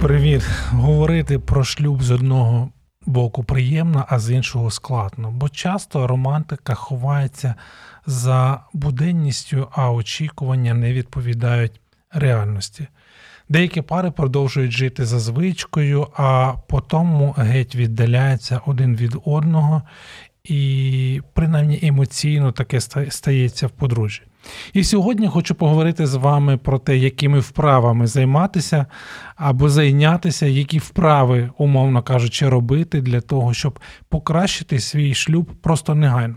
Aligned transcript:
Привіт. 0.00 0.42
Говорити 0.70 1.38
про 1.38 1.64
шлюб 1.64 2.02
з 2.02 2.10
одного 2.10 2.70
боку 3.06 3.44
приємно, 3.44 4.04
а 4.08 4.18
з 4.18 4.30
іншого 4.30 4.70
складно. 4.70 5.30
Бо 5.30 5.48
часто 5.48 6.06
романтика 6.06 6.74
ховається 6.74 7.54
за 8.06 8.60
буденністю, 8.72 9.68
а 9.72 9.92
очікування 9.92 10.74
не 10.74 10.92
відповідають 10.92 11.80
реальності. 12.12 12.86
Деякі 13.48 13.82
пари 13.82 14.10
продовжують 14.10 14.72
жити 14.72 15.04
за 15.04 15.18
звичкою, 15.18 16.06
а 16.16 16.54
потім 16.68 17.32
геть 17.36 17.76
віддаляються 17.76 18.60
один 18.66 18.96
від 18.96 19.16
одного, 19.24 19.82
і 20.44 21.22
принаймні 21.32 21.78
емоційно 21.82 22.52
таке 22.52 22.80
стається 23.10 23.66
в 23.66 23.70
подружжі. 23.70 24.22
І 24.72 24.84
сьогодні 24.84 25.28
хочу 25.28 25.54
поговорити 25.54 26.06
з 26.06 26.14
вами 26.14 26.56
про 26.56 26.78
те, 26.78 26.96
якими 26.96 27.38
вправами 27.38 28.06
займатися 28.06 28.86
або 29.36 29.68
зайнятися, 29.68 30.46
які 30.46 30.78
вправи, 30.78 31.50
умовно 31.58 32.02
кажучи, 32.02 32.48
робити 32.48 33.00
для 33.00 33.20
того, 33.20 33.54
щоб 33.54 33.80
покращити 34.08 34.78
свій 34.78 35.14
шлюб 35.14 35.46
просто 35.62 35.94
негайно. 35.94 36.36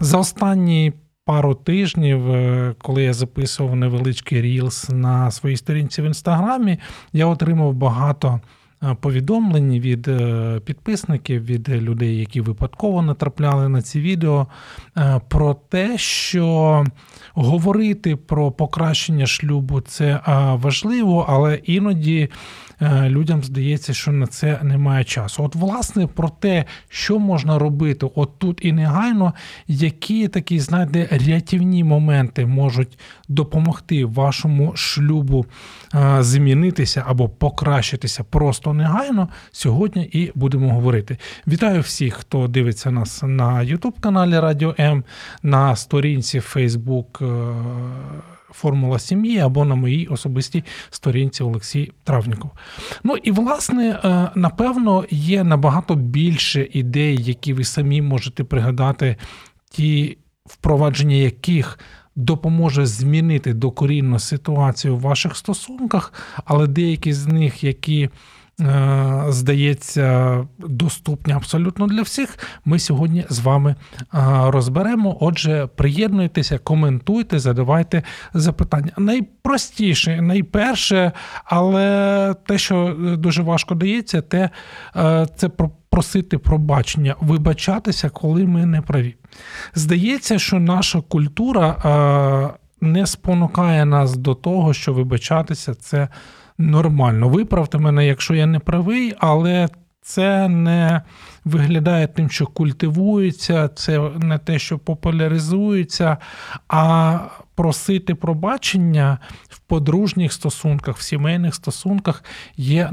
За 0.00 0.18
останні 0.18 0.92
пару 1.24 1.54
тижнів, 1.54 2.30
е, 2.30 2.74
коли 2.78 3.02
я 3.02 3.12
записував 3.12 3.76
невеличкий 3.76 4.42
рілс 4.42 4.88
на 4.90 5.30
своїй 5.30 5.56
сторінці 5.56 6.02
в 6.02 6.04
інстаграмі, 6.04 6.78
я 7.12 7.26
отримав 7.26 7.74
багато. 7.74 8.40
Е, 8.82 8.96
повідомлень 9.00 9.80
від 9.80 10.08
е, 10.08 10.60
підписників, 10.64 11.44
від 11.44 11.68
людей, 11.68 12.18
які 12.18 12.40
випадково 12.40 13.02
натрапляли 13.02 13.68
на 13.68 13.82
ці 13.82 14.00
відео, 14.00 14.46
про 15.28 15.54
те, 15.54 15.98
що 15.98 16.84
говорити 17.34 18.16
про 18.16 18.52
покращення 18.52 19.26
шлюбу 19.26 19.80
це 19.80 20.20
важливо, 20.56 21.26
але 21.28 21.54
іноді 21.54 22.28
Е, 22.82 23.08
людям 23.08 23.42
здається, 23.42 23.94
що 23.94 24.12
на 24.12 24.26
це 24.26 24.60
немає 24.62 25.04
часу. 25.04 25.44
От, 25.44 25.54
власне, 25.54 26.06
про 26.06 26.28
те, 26.28 26.64
що 26.88 27.18
можна 27.18 27.58
робити 27.58 28.06
от 28.14 28.38
тут 28.38 28.58
і 28.62 28.72
негайно, 28.72 29.34
які 29.68 30.28
такі, 30.28 30.60
знаєте, 30.60 31.08
рятівні 31.10 31.84
моменти 31.84 32.46
можуть 32.46 32.98
допомогти 33.28 34.04
вашому 34.04 34.72
шлюбу 34.76 35.46
е, 35.94 36.22
змінитися 36.22 37.04
або 37.06 37.28
покращитися 37.28 38.24
просто 38.24 38.71
негайно, 38.72 39.28
сьогодні 39.52 40.04
і 40.04 40.32
будемо 40.34 40.72
говорити. 40.72 41.16
Вітаю 41.46 41.80
всіх, 41.80 42.14
хто 42.14 42.48
дивиться 42.48 42.90
нас 42.90 43.22
на 43.22 43.52
YouTube 43.52 44.00
каналі 44.00 44.38
Радіо 44.38 44.74
М, 44.80 45.04
на 45.42 45.76
сторінці 45.76 46.40
Facebook 46.40 47.24
е, 47.24 47.54
Формула 48.52 48.98
сім'ї 48.98 49.38
або 49.38 49.64
на 49.64 49.74
моїй 49.74 50.06
особистій 50.06 50.64
сторінці 50.90 51.42
Олексій 51.42 51.92
Травніков. 52.04 52.50
Ну 53.04 53.16
і 53.16 53.30
власне, 53.30 54.00
е, 54.04 54.30
напевно, 54.34 55.04
є 55.10 55.44
набагато 55.44 55.94
більше 55.94 56.68
ідей, 56.72 57.22
які 57.22 57.52
ви 57.52 57.64
самі 57.64 58.02
можете 58.02 58.44
пригадати, 58.44 59.16
ті 59.70 60.18
впровадження 60.46 61.16
яких. 61.16 61.78
Допоможе 62.16 62.86
змінити 62.86 63.54
докорінно 63.54 64.18
ситуацію 64.18 64.96
в 64.96 65.00
ваших 65.00 65.36
стосунках, 65.36 66.12
але 66.44 66.66
деякі 66.66 67.12
з 67.12 67.26
них, 67.26 67.64
які 67.64 68.10
здається, 69.28 70.38
доступні 70.58 71.32
абсолютно 71.32 71.86
для 71.86 72.02
всіх. 72.02 72.38
Ми 72.64 72.78
сьогодні 72.78 73.24
з 73.28 73.38
вами 73.38 73.74
е, 74.00 74.18
розберемо. 74.46 75.16
Отже, 75.20 75.68
приєднуйтеся, 75.76 76.58
коментуйте, 76.58 77.38
задавайте 77.38 78.02
запитання. 78.34 78.92
Найпростіше, 78.98 80.20
найперше, 80.22 81.12
але 81.44 82.34
те, 82.46 82.58
що 82.58 82.96
дуже 83.18 83.42
важко 83.42 83.74
дається, 83.74 84.22
те 84.22 84.50
е, 84.96 85.26
це 85.36 85.50
просити 85.90 86.38
пробачення, 86.38 87.14
вибачатися, 87.20 88.10
коли 88.10 88.44
ми 88.46 88.66
не 88.66 88.80
праві. 88.80 89.16
Здається, 89.74 90.38
що 90.38 90.58
наша 90.58 91.00
культура 91.00 91.76
не 92.80 93.06
спонукає 93.06 93.84
нас 93.84 94.16
до 94.16 94.34
того, 94.34 94.74
що 94.74 94.92
вибачатися 94.92 95.74
це 95.74 96.08
нормально. 96.70 97.28
Виправте 97.28 97.78
мене, 97.78 98.06
якщо 98.06 98.34
я 98.34 98.46
не 98.46 98.58
правий, 98.58 99.14
але 99.18 99.68
це 100.02 100.48
не 100.48 101.02
виглядає 101.44 102.06
тим, 102.06 102.30
що 102.30 102.46
культивується, 102.46 103.68
це 103.68 104.10
не 104.18 104.38
те, 104.38 104.58
що 104.58 104.78
популяризується, 104.78 106.16
а 106.68 107.18
просити 107.54 108.14
пробачення 108.14 109.18
в 109.48 109.58
подружніх 109.58 110.32
стосунках, 110.32 110.96
в 110.96 111.02
сімейних 111.02 111.54
стосунках 111.54 112.24
є 112.56 112.90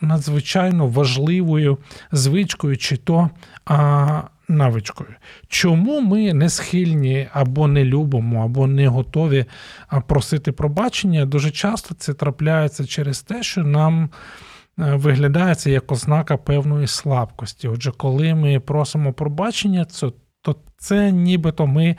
надзвичайно 0.00 0.86
важливою 0.86 1.78
звичкою, 2.12 2.76
чи 2.76 2.96
то 2.96 3.30
а, 3.66 4.22
навичкою. 4.48 5.10
Чому 5.48 6.00
ми 6.00 6.34
не 6.34 6.48
схильні 6.48 7.28
або 7.32 7.68
не 7.68 7.84
любимо, 7.84 8.44
або 8.44 8.66
не 8.66 8.88
готові 8.88 9.44
просити 10.06 10.52
пробачення? 10.52 11.26
Дуже 11.26 11.50
часто 11.50 11.94
це 11.94 12.14
трапляється 12.14 12.86
через 12.86 13.22
те, 13.22 13.42
що 13.42 13.62
нам. 13.62 14.10
виглядається 14.76 15.24
виглядає 15.24 15.54
це 15.54 15.70
як 15.70 15.92
ознака 15.92 16.36
певної 16.36 16.86
слабкості. 16.86 17.68
Отже, 17.68 17.92
коли 17.96 18.34
ми 18.34 18.60
просимо 18.60 19.12
пробачення, 19.12 19.86
то 20.42 20.56
це 20.76 21.12
нібито 21.12 21.66
ми 21.66 21.96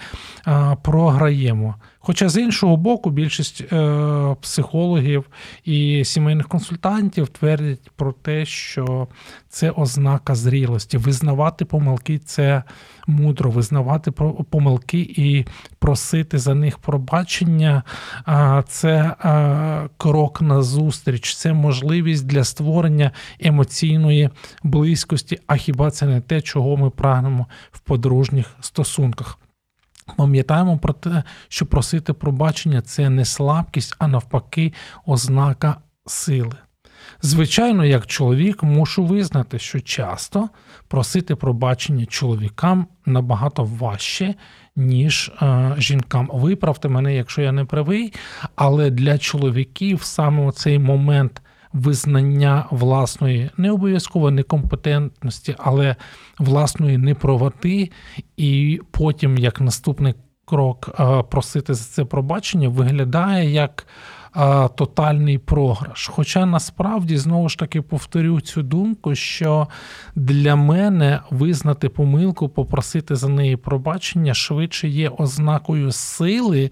програємо. 0.83 1.75
Хоча 2.07 2.29
з 2.29 2.41
іншого 2.41 2.77
боку, 2.77 3.09
більшість 3.09 3.61
е, 3.61 4.35
психологів 4.41 5.25
і 5.63 6.05
сімейних 6.05 6.47
консультантів 6.47 7.27
твердять 7.27 7.91
про 7.95 8.11
те, 8.11 8.45
що 8.45 9.07
це 9.49 9.71
ознака 9.71 10.35
зрілості. 10.35 10.97
Визнавати 10.97 11.65
помилки 11.65 12.17
це 12.17 12.63
мудро, 13.07 13.51
визнавати 13.51 14.11
помилки 14.49 14.99
і 14.99 15.45
просити 15.79 16.37
за 16.37 16.55
них 16.55 16.77
пробачення. 16.77 17.83
Це 18.67 19.15
крок 19.97 20.41
на 20.41 20.61
зустріч, 20.61 21.35
це 21.35 21.53
можливість 21.53 22.27
для 22.27 22.43
створення 22.43 23.11
емоційної 23.39 24.29
близькості. 24.63 25.39
А 25.47 25.55
хіба 25.55 25.91
це 25.91 26.05
не 26.05 26.21
те, 26.21 26.41
чого 26.41 26.77
ми 26.77 26.89
прагнемо 26.89 27.47
в 27.71 27.79
подружніх 27.79 28.55
стосунках? 28.61 29.39
Пам'ятаємо 30.17 30.77
про 30.77 30.93
те, 30.93 31.23
що 31.47 31.65
просити 31.65 32.13
пробачення 32.13 32.81
це 32.81 33.09
не 33.09 33.25
слабкість, 33.25 33.95
а 33.99 34.07
навпаки, 34.07 34.73
ознака 35.05 35.77
сили. 36.05 36.55
Звичайно, 37.21 37.85
як 37.85 38.07
чоловік, 38.07 38.63
мушу 38.63 39.05
визнати, 39.05 39.59
що 39.59 39.79
часто 39.79 40.49
просити 40.87 41.35
пробачення 41.35 42.05
чоловікам 42.05 42.87
набагато 43.05 43.63
важче, 43.63 44.35
ніж 44.75 45.31
е, 45.41 45.75
жінкам. 45.77 46.29
Виправте 46.33 46.89
мене, 46.89 47.15
якщо 47.15 47.41
я 47.41 47.51
не 47.51 47.65
правий, 47.65 48.13
але 48.55 48.89
для 48.89 49.17
чоловіків 49.17 50.03
саме 50.03 50.51
цей 50.51 50.79
момент 50.79 51.41
визнання 51.75 52.65
власної 52.71 53.49
не 53.57 53.71
обов'язково 53.71 54.31
некомпетентності, 54.31 55.55
але 55.57 55.95
власної 56.39 56.97
неправоти, 56.97 57.91
і 58.37 58.81
потім, 58.91 59.37
як 59.37 59.61
наступний 59.61 60.13
крок, 60.45 60.95
е, 60.99 61.23
просити 61.23 61.73
за 61.73 61.83
це 61.83 62.05
пробачення, 62.05 62.69
виглядає 62.69 63.49
як 63.49 63.87
тотальний 64.75 65.37
програш. 65.37 66.07
Хоча 66.07 66.45
насправді 66.45 67.17
знову 67.17 67.49
ж 67.49 67.57
таки 67.57 67.81
повторю 67.81 68.41
цю 68.41 68.63
думку, 68.63 69.15
що 69.15 69.67
для 70.15 70.55
мене 70.55 71.19
визнати 71.29 71.89
помилку, 71.89 72.49
попросити 72.49 73.15
за 73.15 73.27
неї 73.27 73.55
пробачення 73.57 74.33
швидше 74.33 74.87
є 74.87 75.09
ознакою 75.09 75.91
сили, 75.91 76.71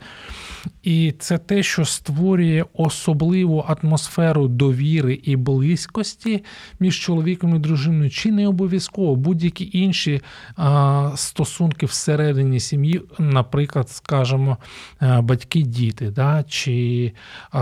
і 0.84 1.14
це 1.20 1.38
те, 1.38 1.64
що 1.64 1.86
створює 1.86 2.66
особливу 2.74 3.66
атмосферу 3.68 4.48
довіри 4.48 5.14
і 5.24 5.36
близькості 5.36 6.44
між 6.80 7.00
чоловіком 7.00 7.56
і 7.56 7.60
дружиною, 7.60 8.10
чи 8.10 8.32
не 8.32 8.48
обов'язково 8.48 9.16
будь-які 9.16 9.70
інші 9.74 10.22
а, 10.56 11.12
стосунки 11.16 11.86
всередині 11.86 12.60
сім'ї, 12.60 13.02
наприклад, 13.20 13.90
скажімо, 13.90 14.58
батьки-діти, 15.02 16.10
да, 16.10 16.44
чи 16.44 17.12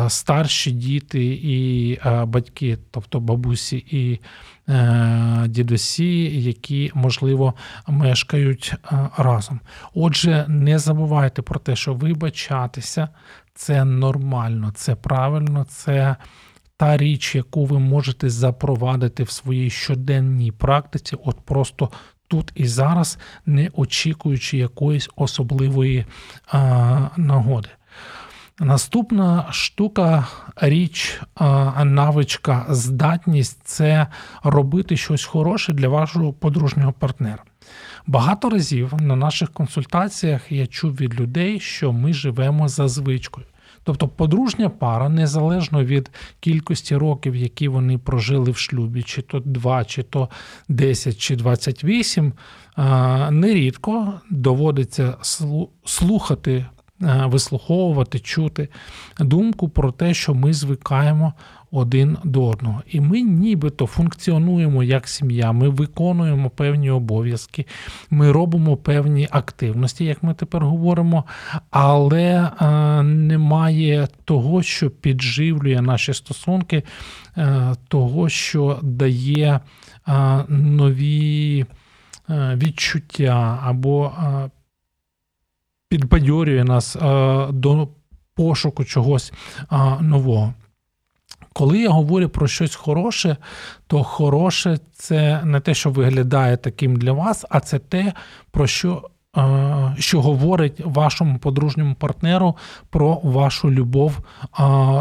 старші 0.07 0.71
діти 0.71 1.25
і 1.43 1.99
батьки, 2.25 2.77
тобто 2.91 3.19
бабусі 3.19 3.85
і 3.91 4.19
дідусі, 5.47 6.41
які 6.41 6.91
можливо 6.93 7.53
мешкають 7.87 8.73
разом. 9.17 9.59
Отже, 9.93 10.45
не 10.47 10.79
забувайте 10.79 11.41
про 11.41 11.59
те, 11.59 11.75
що 11.75 11.93
вибачатися 11.93 13.09
це 13.53 13.85
нормально, 13.85 14.71
це 14.75 14.95
правильно, 14.95 15.65
це 15.69 16.15
та 16.77 16.97
річ, 16.97 17.35
яку 17.35 17.65
ви 17.65 17.79
можете 17.79 18.29
запровадити 18.29 19.23
в 19.23 19.29
своїй 19.29 19.69
щоденній 19.69 20.51
практиці, 20.51 21.15
от 21.25 21.41
просто 21.45 21.89
тут 22.27 22.51
і 22.55 22.67
зараз, 22.67 23.17
не 23.45 23.69
очікуючи 23.73 24.57
якоїсь 24.57 25.09
особливої 25.15 26.05
а, 26.47 27.09
нагоди. 27.17 27.69
Наступна 28.63 29.47
штука, 29.51 30.27
річ, 30.55 31.21
навичка, 31.83 32.65
здатність 32.69 33.59
це 33.63 34.07
робити 34.43 34.97
щось 34.97 35.25
хороше 35.25 35.73
для 35.73 35.87
вашого 35.87 36.33
подружнього 36.33 36.91
партнера. 36.91 37.43
Багато 38.07 38.49
разів 38.49 38.93
на 38.99 39.15
наших 39.15 39.49
консультаціях 39.49 40.51
я 40.51 40.67
чув 40.67 40.95
від 40.95 41.19
людей, 41.19 41.59
що 41.59 41.91
ми 41.91 42.13
живемо 42.13 42.67
за 42.67 42.87
звичкою. 42.87 43.45
Тобто 43.83 44.07
подружня 44.07 44.69
пара, 44.69 45.09
незалежно 45.09 45.83
від 45.83 46.11
кількості 46.39 46.95
років, 46.95 47.35
які 47.35 47.67
вони 47.67 47.97
прожили 47.97 48.51
в 48.51 48.57
шлюбі, 48.57 49.03
чи 49.03 49.21
то 49.21 49.39
2, 49.39 49.85
чи 49.85 50.03
то 50.03 50.29
10, 50.69 51.17
чи 51.17 51.35
28, 51.35 52.33
нерідко 53.31 54.21
доводиться 54.29 55.15
слухати, 55.85 56.65
вислуховувати, 57.01 58.19
чути 58.19 58.67
думку 59.19 59.69
про 59.69 59.91
те, 59.91 60.13
що 60.13 60.33
ми 60.33 60.53
звикаємо 60.53 61.33
один 61.71 62.17
до 62.23 62.45
одного. 62.45 62.83
І 62.87 63.01
ми 63.01 63.21
нібито 63.21 63.85
функціонуємо 63.85 64.83
як 64.83 65.07
сім'я, 65.07 65.51
ми 65.51 65.69
виконуємо 65.69 66.49
певні 66.49 66.89
обов'язки, 66.89 67.65
ми 68.09 68.31
робимо 68.31 68.77
певні 68.77 69.27
активності, 69.31 70.05
як 70.05 70.23
ми 70.23 70.33
тепер 70.33 70.65
говоримо, 70.65 71.25
але 71.69 72.51
е, 72.61 72.67
немає 73.03 74.07
того, 74.25 74.63
що 74.63 74.89
підживлює 74.89 75.81
наші 75.81 76.13
стосунки, 76.13 76.83
е, 77.37 77.75
того, 77.87 78.29
що 78.29 78.79
дає 78.81 79.59
е, 80.07 80.43
нові 80.49 81.65
відчуття 82.29 83.59
або 83.63 84.11
підбадьорює 85.91 86.63
нас 86.63 86.95
до 87.49 87.87
пошуку 88.35 88.83
чогось 88.83 89.33
нового. 90.01 90.53
Коли 91.53 91.79
я 91.79 91.89
говорю 91.89 92.29
про 92.29 92.47
щось 92.47 92.75
хороше, 92.75 93.37
то 93.87 94.03
хороше 94.03 94.79
це 94.93 95.41
не 95.43 95.59
те, 95.59 95.73
що 95.73 95.89
виглядає 95.89 96.57
таким 96.57 96.95
для 96.95 97.11
вас, 97.11 97.45
а 97.49 97.59
це 97.59 97.79
те, 97.79 98.13
про 98.51 98.67
що. 98.67 99.09
Е, 99.37 99.95
що 99.99 100.21
говорить 100.21 100.81
вашому 100.85 101.39
подружньому 101.39 101.95
партнеру 101.95 102.57
про 102.89 103.19
вашу 103.23 103.71
любов 103.71 104.19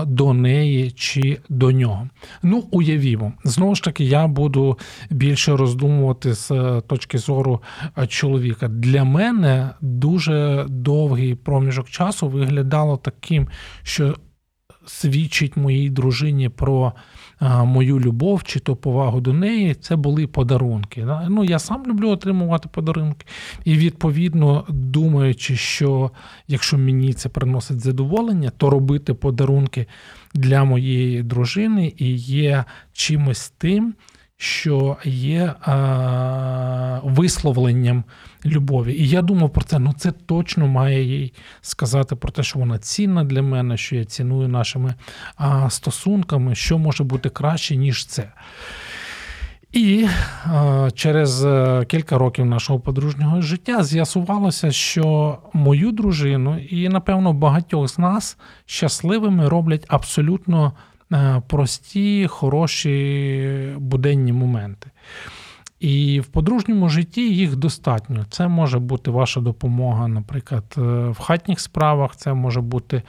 до 0.07 0.33
неї 0.33 0.91
чи 0.91 1.39
до 1.49 1.73
нього. 1.73 2.09
Ну, 2.43 2.65
уявімо, 2.71 3.33
знову 3.45 3.75
ж 3.75 3.83
таки, 3.83 4.05
я 4.05 4.27
буду 4.27 4.79
більше 5.11 5.57
роздумувати 5.57 6.35
з 6.35 6.81
точки 6.87 7.19
зору 7.19 7.63
е, 7.99 8.07
чоловіка. 8.07 8.69
Для 8.69 9.05
мене 9.05 9.71
дуже 9.81 10.67
довгий 10.69 11.35
проміжок 11.35 11.91
часу 11.91 12.29
виглядало 12.29 12.97
таким, 12.97 13.49
що 13.83 14.15
свідчить 14.87 15.57
моїй 15.57 15.91
дружині 15.91 16.49
про 16.49 16.93
мою 17.65 18.01
любов 18.01 18.45
чи 18.45 18.61
то 18.61 18.77
повагу 18.77 19.21
до 19.21 19.33
неї, 19.33 19.75
це 19.75 19.97
були 19.97 20.27
подарунки. 20.27 21.07
Ну, 21.29 21.45
Я 21.45 21.59
сам 21.59 21.87
люблю 21.87 22.11
отримувати 22.11 22.69
подарунки. 22.73 23.27
І, 23.65 23.75
відповідно, 23.75 24.65
думаючи, 24.69 25.57
що 25.57 26.11
якщо 26.49 26.79
мені 26.79 27.13
це 27.13 27.29
приносить 27.29 27.81
задоволення, 27.81 28.53
то 28.57 28.71
робити 28.71 29.15
подарунки 29.15 29.87
для 30.35 30.65
моєї 30.65 31.23
дружини 31.23 31.93
і 31.97 32.15
є 32.17 32.65
чимось 32.93 33.51
тим, 33.59 33.95
що 34.43 34.97
є 35.05 35.55
а, 35.61 37.01
висловленням 37.05 38.05
любові. 38.47 38.95
І 38.95 39.09
я 39.09 39.23
думав 39.23 39.51
про 39.51 39.65
це. 39.65 39.79
Ну 39.79 39.95
це 39.99 40.13
точно 40.13 40.67
має 40.67 41.05
їй 41.05 41.33
сказати 41.61 42.17
про 42.17 42.33
те, 42.33 42.43
що 42.43 42.59
вона 42.59 42.79
цінна 42.79 43.25
для 43.25 43.43
мене, 43.43 43.77
що 43.77 43.97
я 43.97 44.05
ціную 44.05 44.49
нашими 44.49 44.95
а, 45.37 45.71
стосунками, 45.71 46.55
що 46.55 46.79
може 46.79 47.05
бути 47.05 47.29
краще, 47.29 47.77
ніж 47.77 48.07
це. 48.07 48.33
І 49.73 50.07
е, 50.47 50.91
через 50.95 51.47
кілька 51.87 52.19
років 52.19 52.47
нашого 52.47 52.81
подружнього 52.81 53.41
життя 53.41 53.85
з'ясувалося, 53.85 54.71
що 54.71 55.39
мою 55.53 55.93
дружину 55.93 56.59
і, 56.59 56.89
напевно, 56.89 57.33
багатьох 57.33 57.89
з 57.89 57.99
нас 57.99 58.39
щасливими 58.67 59.49
роблять 59.49 59.85
абсолютно 59.89 60.73
Е, 60.73 60.90
прості, 61.49 62.27
хороші 62.27 63.75
буденні 63.79 64.33
моменти. 64.33 64.91
І 65.81 66.21
в 66.21 66.27
подружньому 66.27 66.89
житті 66.89 67.35
їх 67.35 67.57
достатньо. 67.57 68.27
Це 68.31 68.49
може 68.49 68.79
бути 68.79 69.11
ваша 69.11 69.41
допомога, 69.41 70.09
наприклад, 70.09 70.65
е, 70.79 70.81
в 71.09 71.19
хатніх 71.19 71.61
справах, 71.61 72.17
це 72.17 72.35
може 72.35 72.61
бути 72.61 73.03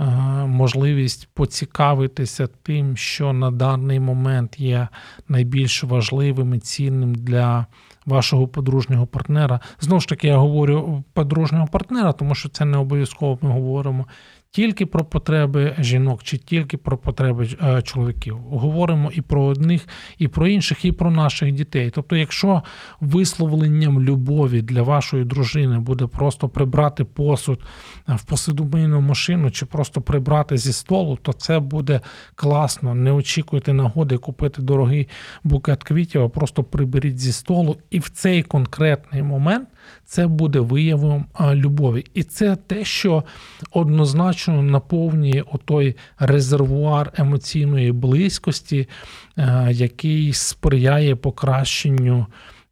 е, 0.00 0.04
можливість 0.46 1.28
поцікавитися 1.34 2.48
тим, 2.62 2.96
що 2.96 3.32
на 3.32 3.50
даний 3.50 4.00
момент 4.00 4.60
є 4.60 4.88
найбільш 5.28 5.84
важливим 5.84 6.54
і 6.54 6.58
цінним 6.58 7.14
для 7.14 7.66
вашого 8.06 8.48
подружнього 8.48 9.06
партнера. 9.06 9.60
Знову 9.80 10.00
ж 10.00 10.08
таки, 10.08 10.28
я 10.28 10.36
говорю 10.36 11.04
подружнього 11.12 11.66
партнера, 11.66 12.12
тому 12.12 12.34
що 12.34 12.48
це 12.48 12.64
не 12.64 12.78
обов'язково 12.78 13.38
ми 13.42 13.50
говоримо 13.50 14.06
тільки 14.52 14.86
про 14.86 15.04
потреби 15.04 15.74
жінок 15.78 16.22
чи 16.22 16.38
тільки 16.38 16.76
про 16.76 16.98
потреби 16.98 17.48
е, 17.62 17.82
чоловіків. 17.82 18.36
Говоримо 18.36 19.10
і 19.14 19.20
про 19.20 19.44
одних, 19.44 19.88
і 20.18 20.28
про 20.28 20.46
інших, 20.46 20.84
і 20.84 20.92
про 20.92 21.10
наших 21.10 21.52
дітей. 21.52 21.90
Тобто, 21.94 22.16
якщо 22.16 22.62
висловленням 23.00 24.02
любові 24.02 24.62
для 24.62 24.82
вашої 24.82 25.24
дружини 25.24 25.78
буде 25.78 26.06
просто 26.06 26.48
прибрати 26.48 27.04
посуд 27.04 27.60
е, 28.08 28.14
в 28.14 28.24
посудомийну 28.24 29.00
машину 29.00 29.50
чи 29.50 29.66
просто 29.66 30.00
прибрати 30.00 30.56
зі 30.56 30.72
столу, 30.72 31.18
то 31.22 31.32
це 31.32 31.58
буде 31.58 32.00
класно. 32.34 32.94
Не 32.94 33.12
очікуйте 33.12 33.72
нагоди 33.72 34.18
купити 34.18 34.62
дорогий 34.62 35.08
букет 35.44 35.82
квітів, 35.82 36.22
а 36.22 36.28
просто 36.28 36.64
приберіть 36.64 37.18
зі 37.18 37.32
столу. 37.32 37.76
І 37.90 37.98
в 37.98 38.08
цей 38.08 38.42
конкретний 38.42 39.22
момент 39.22 39.68
це 40.04 40.26
буде 40.26 40.60
виявом 40.60 41.26
любові. 41.40 42.04
І 42.14 42.22
це 42.22 42.56
те, 42.56 42.84
що 42.84 43.24
однозначно 43.70 44.62
наповнює 44.62 45.42
отой 45.52 45.96
резервуар 46.18 47.12
емоційної 47.16 47.92
близькості, 47.92 48.88
е, 49.36 49.68
який 49.72 50.32
сприяє 50.32 51.16
покращенню. 51.16 52.26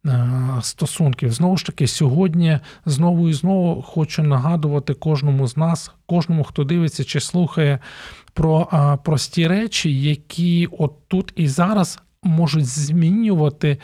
Е, 0.05 0.29
стосунків 0.61 1.31
знову 1.31 1.57
ж 1.57 1.65
таки, 1.65 1.87
сьогодні 1.87 2.59
знову 2.85 3.29
і 3.29 3.33
знову 3.33 3.81
хочу 3.81 4.23
нагадувати 4.23 4.93
кожному 4.93 5.47
з 5.47 5.57
нас, 5.57 5.91
кожному, 6.05 6.43
хто 6.43 6.63
дивиться 6.63 7.03
чи 7.03 7.19
слухає 7.19 7.79
про 8.33 8.67
прості 9.03 9.47
речі, 9.47 10.01
які 10.01 10.67
от 10.71 10.93
тут 11.07 11.33
і 11.35 11.47
зараз 11.47 11.99
можуть 12.23 12.65
змінювати 12.65 13.77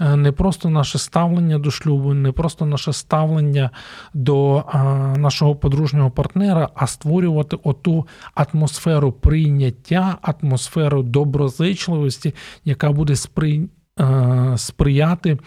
е, 0.00 0.16
не 0.16 0.32
просто 0.32 0.70
наше 0.70 0.98
ставлення 0.98 1.58
до 1.58 1.70
шлюбу, 1.70 2.14
не 2.14 2.32
просто 2.32 2.66
наше 2.66 2.92
ставлення 2.92 3.70
до 4.14 4.58
е, 4.58 4.78
нашого 5.18 5.56
подружнього 5.56 6.10
партнера, 6.10 6.68
а 6.74 6.86
створювати 6.86 7.56
оту 7.64 8.06
атмосферу 8.34 9.12
прийняття, 9.12 10.18
атмосферу 10.22 11.02
доброзичливості, 11.02 12.34
яка 12.64 12.92
буде 12.92 13.16
спри... 13.16 13.68
Е, 14.00 14.54
сприяти 14.56 15.38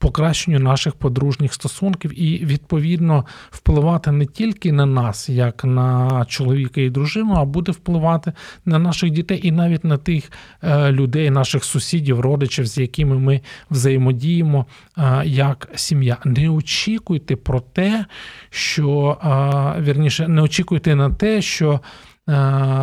покращенню 0.00 0.58
наших 0.58 0.94
подружніх 0.94 1.54
стосунків 1.54 2.20
і 2.22 2.44
відповідно 2.44 3.26
впливати 3.50 4.12
не 4.12 4.26
тільки 4.26 4.72
на 4.72 4.86
нас, 4.86 5.28
як 5.28 5.64
на 5.64 6.24
чоловіка 6.28 6.80
і 6.80 6.90
дружину, 6.90 7.34
а 7.34 7.44
буде 7.44 7.72
впливати 7.72 8.32
на 8.64 8.78
наших 8.78 9.10
дітей 9.10 9.40
і 9.42 9.52
навіть 9.52 9.84
на 9.84 9.96
тих 9.96 10.32
е, 10.62 10.92
людей, 10.92 11.30
наших 11.30 11.64
сусідів, 11.64 12.20
родичів, 12.20 12.66
з 12.66 12.78
якими 12.78 13.18
ми 13.18 13.40
взаємодіємо 13.70 14.66
е, 14.98 15.22
як 15.24 15.68
сім'я. 15.74 16.16
Не 16.24 16.48
очікуйте 16.48 17.36
про 17.36 17.60
те, 17.60 18.04
що 18.50 19.16
вірніше, 19.80 20.28
не 20.28 20.42
очікуйте 20.42 20.94
на 20.94 21.10
те, 21.10 21.42
що. 21.42 21.80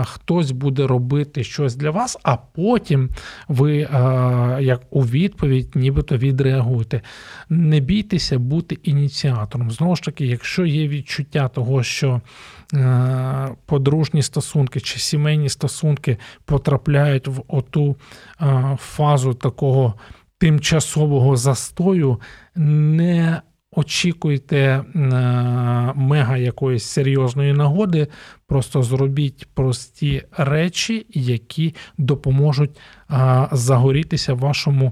Хтось 0.06 0.52
буде 0.52 0.88
робити 0.88 1.44
щось 1.44 1.76
для 1.76 1.92
вас, 1.92 2.18
а 2.24 2.38
потім 2.38 3.10
ви, 3.48 3.78
як 4.60 4.82
у 4.90 5.02
відповідь, 5.02 5.72
нібито 5.76 6.18
відреагуєте. 6.18 7.02
Не 7.50 7.80
бійтеся 7.80 8.40
бути 8.40 8.78
ініціатором. 8.84 9.72
Знову 9.72 9.96
ж 9.96 10.04
таки, 10.04 10.26
якщо 10.26 10.66
є 10.66 10.88
відчуття 10.88 11.48
того, 11.48 11.84
що 11.84 12.22
подружні 13.66 14.22
стосунки 14.22 14.80
чи 14.80 15.00
сімейні 15.00 15.50
стосунки 15.50 16.18
потрапляють 16.46 17.28
в 17.28 17.44
оту 17.48 17.96
фазу 18.78 19.34
такого 19.34 19.94
тимчасового 20.38 21.38
застою, 21.38 22.22
не 22.56 23.42
очікуйте 23.78 24.58
е, 24.58 24.84
мега 25.96 26.38
якоїсь 26.38 26.84
серйозної 26.84 27.54
нагоди, 27.54 28.08
просто 28.48 28.84
зробіть 28.84 29.48
прості 29.54 30.24
речі, 30.38 31.06
які 31.10 31.76
допоможуть 31.98 32.80
загорітися 33.52 34.34
вашому 34.34 34.92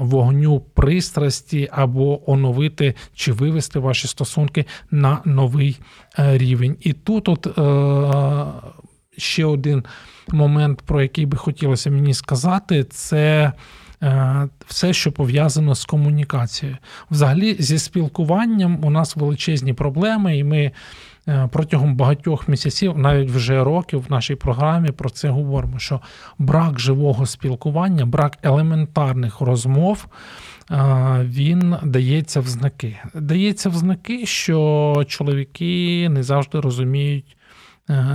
вогню 0.00 0.60
пристрасті 0.60 1.68
або 1.72 2.30
оновити 2.30 2.94
чи 3.14 3.32
вивести 3.32 3.78
ваші 3.78 4.08
стосунки 4.08 4.64
на 4.90 5.18
новий 5.24 5.80
е, 6.18 6.38
рівень. 6.38 6.76
І 6.80 6.92
тут 6.92 7.28
от 7.28 7.58
е, 7.58 8.70
ще 9.16 9.44
один 9.44 9.84
момент, 10.28 10.82
про 10.86 11.02
який 11.02 11.26
би 11.26 11.36
хотілося 11.36 11.90
мені 11.90 12.14
сказати, 12.14 12.84
це. 12.84 13.52
Е, 14.02 14.48
все, 14.66 14.92
що 14.92 15.12
пов'язано 15.12 15.74
з 15.74 15.84
комунікацією. 15.84 16.78
Взагалі, 17.10 17.56
зі 17.58 17.78
спілкуванням 17.78 18.84
у 18.84 18.90
нас 18.90 19.16
величезні 19.16 19.72
проблеми, 19.72 20.38
і 20.38 20.44
ми 20.44 20.72
е, 21.28 21.48
протягом 21.52 21.96
багатьох 21.96 22.48
місяців, 22.48 22.98
навіть 22.98 23.30
вже 23.30 23.64
років, 23.64 24.04
в 24.08 24.10
нашій 24.10 24.34
програмі 24.34 24.90
про 24.90 25.10
це 25.10 25.28
говоримо: 25.28 25.78
що 25.78 26.00
брак 26.38 26.80
живого 26.80 27.26
спілкування, 27.26 28.06
брак 28.06 28.38
елементарних 28.42 29.40
розмов. 29.40 30.06
Е, 30.70 30.76
він 31.24 31.76
дається 31.82 32.40
в 32.40 32.46
знаки. 32.46 32.96
Дається 33.14 33.68
в 33.68 33.74
знаки, 33.74 34.26
що 34.26 35.04
чоловіки 35.08 36.08
не 36.08 36.22
завжди 36.22 36.60
розуміють 36.60 37.36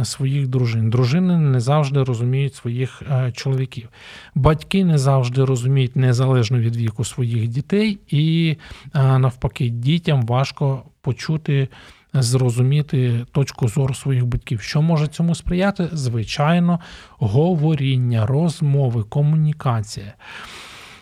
своїх 0.04 0.48
дружин. 0.48 0.90
Дружини 0.90 1.38
не 1.38 1.60
завжди 1.60 2.04
розуміють 2.04 2.56
своїх 2.56 3.02
е, 3.12 3.32
чоловіків. 3.32 3.90
Батьки 4.36 4.86
не 4.86 4.98
завжди 4.98 5.46
розуміють 5.46 5.96
незалежно 5.96 6.60
від 6.60 6.76
віку 6.76 7.06
своїх 7.06 7.48
дітей, 7.48 8.00
і 8.08 8.56
е, 8.96 9.18
навпаки, 9.18 9.70
дітям 9.70 10.22
важко 10.22 10.84
почути. 11.02 11.68
Зрозуміти 12.14 13.26
точку 13.32 13.68
зору 13.68 13.94
своїх 13.94 14.26
батьків, 14.26 14.62
що 14.62 14.82
може 14.82 15.08
цьому 15.08 15.36
сприяти? 15.36 15.90
Звичайно, 15.92 16.80
говоріння, 17.20 18.26
розмови, 18.26 19.04
комунікація. 19.04 20.14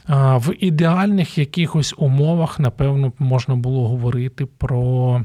В 0.08 0.54
ідеальних 0.60 1.38
якихось 1.38 1.94
умовах, 1.98 2.60
напевно, 2.60 3.14
можна 3.20 3.56
було 3.56 3.88
говорити 3.88 4.46
про 4.46 5.22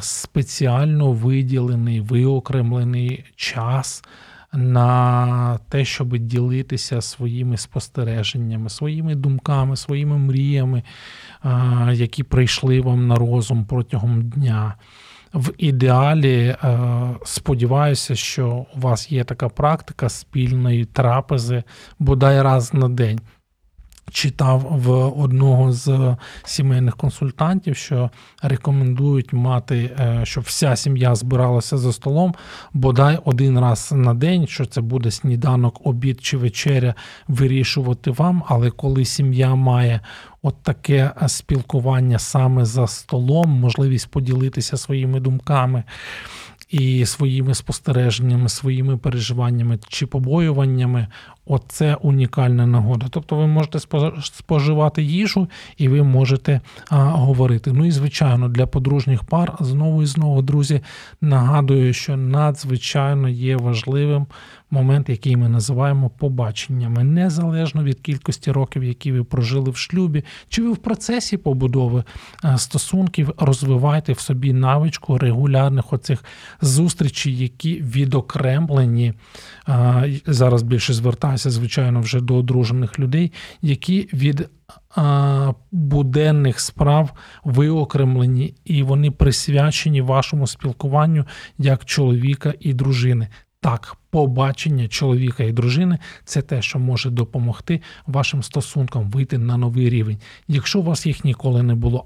спеціально 0.00 1.12
виділений, 1.12 2.00
виокремлений 2.00 3.24
час 3.36 4.02
на 4.52 5.58
те, 5.68 5.84
щоб 5.84 6.16
ділитися 6.16 7.00
своїми 7.00 7.56
спостереженнями, 7.56 8.68
своїми 8.68 9.14
думками, 9.14 9.76
своїми 9.76 10.18
мріями, 10.18 10.82
які 11.92 12.22
прийшли 12.22 12.80
вам 12.80 13.06
на 13.06 13.14
розум 13.14 13.64
протягом 13.64 14.22
дня. 14.22 14.74
В 15.34 15.52
ідеалі 15.58 16.56
сподіваюся, 17.24 18.14
що 18.14 18.66
у 18.76 18.80
вас 18.80 19.12
є 19.12 19.24
така 19.24 19.48
практика 19.48 20.08
спільної 20.08 20.84
трапези 20.84 21.62
бодай 21.98 22.42
раз 22.42 22.74
на 22.74 22.88
день 22.88 23.20
читав 24.10 24.60
в 24.70 24.90
одного 25.22 25.72
з 25.72 26.16
сімейних 26.44 26.96
консультантів, 26.96 27.76
що 27.76 28.10
рекомендують 28.42 29.32
мати, 29.32 29.90
е, 30.00 30.20
щоб 30.24 30.44
вся 30.44 30.76
сім'я 30.76 31.14
збиралася 31.14 31.78
за 31.78 31.92
столом, 31.92 32.34
бодай 32.72 33.18
один 33.24 33.58
раз 33.60 33.92
на 33.92 34.14
день, 34.14 34.46
що 34.46 34.66
це 34.66 34.80
буде 34.80 35.10
сніданок, 35.10 35.86
обід 35.86 36.24
чи 36.24 36.36
вечеря, 36.36 36.94
вирішувати 37.28 38.10
вам. 38.10 38.42
Але 38.46 38.70
коли 38.70 39.04
сім'я 39.04 39.54
має 39.54 40.00
от 40.42 40.62
таке 40.62 41.10
спілкування 41.26 42.18
саме 42.18 42.64
за 42.64 42.86
столом, 42.86 43.50
можливість 43.50 44.10
поділитися 44.10 44.76
своїми 44.76 45.20
думками 45.20 45.82
і 46.70 47.06
своїми 47.06 47.54
спостереженнями, 47.54 48.48
своїми 48.48 48.96
переживаннями 48.96 49.78
чи 49.88 50.06
побоюваннями. 50.06 51.06
Оце 51.46 51.94
унікальна 51.94 52.66
нагода. 52.66 53.06
Тобто 53.10 53.36
ви 53.36 53.46
можете 53.46 53.78
споживати 54.22 55.02
їжу 55.02 55.48
і 55.76 55.88
ви 55.88 56.02
можете 56.02 56.60
а, 56.90 56.96
говорити. 56.96 57.72
Ну 57.72 57.86
і 57.86 57.90
звичайно, 57.90 58.48
для 58.48 58.66
подружніх 58.66 59.24
пар 59.24 59.56
знову 59.60 60.02
і 60.02 60.06
знову, 60.06 60.42
друзі, 60.42 60.80
нагадую, 61.20 61.92
що 61.92 62.16
надзвичайно 62.16 63.28
є 63.28 63.56
важливим 63.56 64.26
момент, 64.70 65.08
який 65.08 65.36
ми 65.36 65.48
називаємо 65.48 66.10
побаченнями, 66.10 67.04
незалежно 67.04 67.84
від 67.84 68.00
кількості 68.00 68.52
років, 68.52 68.84
які 68.84 69.12
ви 69.12 69.24
прожили 69.24 69.70
в 69.70 69.76
шлюбі, 69.76 70.24
чи 70.48 70.62
ви 70.62 70.72
в 70.72 70.76
процесі 70.76 71.36
побудови 71.36 72.04
е, 72.44 72.58
стосунків 72.58 73.32
розвивайте 73.38 74.12
в 74.12 74.20
собі 74.20 74.52
навичку 74.52 75.18
регулярних 75.18 75.92
оцих 75.92 76.24
зустрічей, 76.60 77.36
які 77.36 77.74
відокремлені. 77.74 79.14
Е, 79.68 80.20
зараз 80.26 80.62
більше 80.62 80.94
звертаюся, 80.94 81.50
звичайно, 81.50 82.00
вже 82.00 82.20
до 82.20 82.36
одружених 82.36 82.98
людей, 82.98 83.32
які 83.62 84.08
від 84.12 84.40
е, 84.40 84.48
буденних 85.72 86.60
справ 86.60 87.10
виокремлені, 87.44 88.54
і 88.64 88.82
вони 88.82 89.10
присвячені 89.10 90.00
вашому 90.00 90.46
спілкуванню 90.46 91.24
як 91.58 91.84
чоловіка 91.84 92.54
і 92.60 92.74
дружини. 92.74 93.28
Так, 93.60 93.96
побачення 94.10 94.88
чоловіка 94.88 95.44
і 95.44 95.52
дружини 95.52 95.98
це 96.24 96.42
те, 96.42 96.62
що 96.62 96.78
може 96.78 97.10
допомогти 97.10 97.80
вашим 98.06 98.42
стосункам 98.42 99.10
вийти 99.10 99.38
на 99.38 99.56
новий 99.56 99.90
рівень. 99.90 100.18
Якщо 100.48 100.80
у 100.80 100.82
вас 100.82 101.06
їх 101.06 101.24
ніколи 101.24 101.62
не 101.62 101.74
було, 101.74 102.04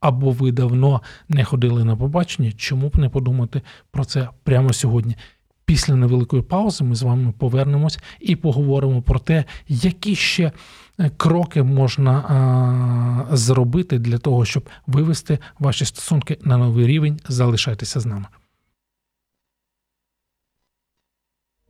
або 0.00 0.30
ви 0.30 0.52
давно 0.52 1.02
не 1.28 1.44
ходили 1.44 1.84
на 1.84 1.96
побачення, 1.96 2.52
чому 2.52 2.88
б 2.88 2.96
не 2.96 3.08
подумати 3.08 3.62
про 3.90 4.04
це 4.04 4.28
прямо 4.44 4.72
сьогодні? 4.72 5.16
Після 5.64 5.96
невеликої 5.96 6.42
паузи 6.42 6.84
ми 6.84 6.94
з 6.94 7.02
вами 7.02 7.32
повернемось 7.38 7.98
і 8.20 8.36
поговоримо 8.36 9.02
про 9.02 9.18
те, 9.18 9.44
які 9.68 10.14
ще 10.14 10.52
е, 10.98 11.10
кроки 11.16 11.62
можна 11.62 12.12
а, 12.12 13.36
зробити 13.36 13.98
для 13.98 14.18
того, 14.18 14.44
щоб 14.44 14.68
вивести 14.86 15.38
ваші 15.58 15.84
стосунки 15.84 16.38
на 16.42 16.56
новий 16.56 16.86
рівень. 16.86 17.20
Залишайтеся 17.28 18.00
з 18.00 18.06
нами. 18.06 18.26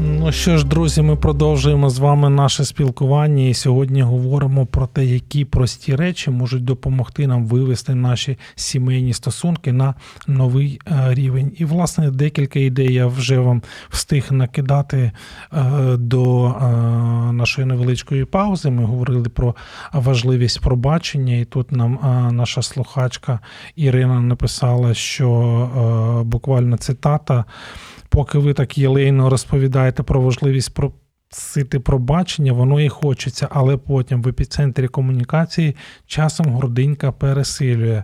Ну 0.00 0.32
що 0.32 0.58
ж, 0.58 0.66
друзі, 0.66 1.02
ми 1.02 1.16
продовжуємо 1.16 1.90
з 1.90 1.98
вами 1.98 2.30
наше 2.30 2.64
спілкування 2.64 3.48
і 3.48 3.54
сьогодні 3.54 4.02
говоримо 4.02 4.66
про 4.66 4.86
те, 4.86 5.04
які 5.04 5.44
прості 5.44 5.96
речі 5.96 6.30
можуть 6.30 6.64
допомогти 6.64 7.26
нам 7.26 7.46
вивести 7.46 7.94
наші 7.94 8.38
сімейні 8.54 9.12
стосунки 9.12 9.72
на 9.72 9.94
новий 10.26 10.80
е, 10.86 11.14
рівень. 11.14 11.52
І, 11.56 11.64
власне, 11.64 12.10
декілька 12.10 12.58
ідей 12.58 12.94
я 12.94 13.06
вже 13.06 13.38
вам 13.38 13.62
встиг 13.88 14.26
накидати 14.30 15.12
е, 15.52 15.62
до 15.96 16.46
е, 16.46 16.52
нашої 17.32 17.66
невеличкої 17.66 18.24
паузи. 18.24 18.70
Ми 18.70 18.84
говорили 18.84 19.28
про 19.28 19.54
важливість 19.92 20.60
пробачення, 20.60 21.36
і 21.36 21.44
тут 21.44 21.72
нам 21.72 21.98
наша 22.32 22.62
слухачка 22.62 23.40
Ірина 23.76 24.20
написала, 24.20 24.94
що 24.94 26.24
буквально 26.24 26.76
цитата 26.76 27.44
поки 28.08 28.38
ви 28.38 28.54
так 28.54 28.78
єлейно 28.78 29.30
розповідаєте 29.30 30.02
про 30.02 30.20
важливість 30.20 30.74
про 30.74 30.92
сити 31.30 31.80
пробачення, 31.80 32.52
воно 32.52 32.80
і 32.80 32.88
хочеться, 32.88 33.48
але 33.50 33.76
потім 33.76 34.22
в 34.22 34.28
епіцентрі 34.28 34.88
комунікації 34.88 35.76
часом 36.06 36.46
гординька 36.46 37.12
пересилює. 37.12 38.02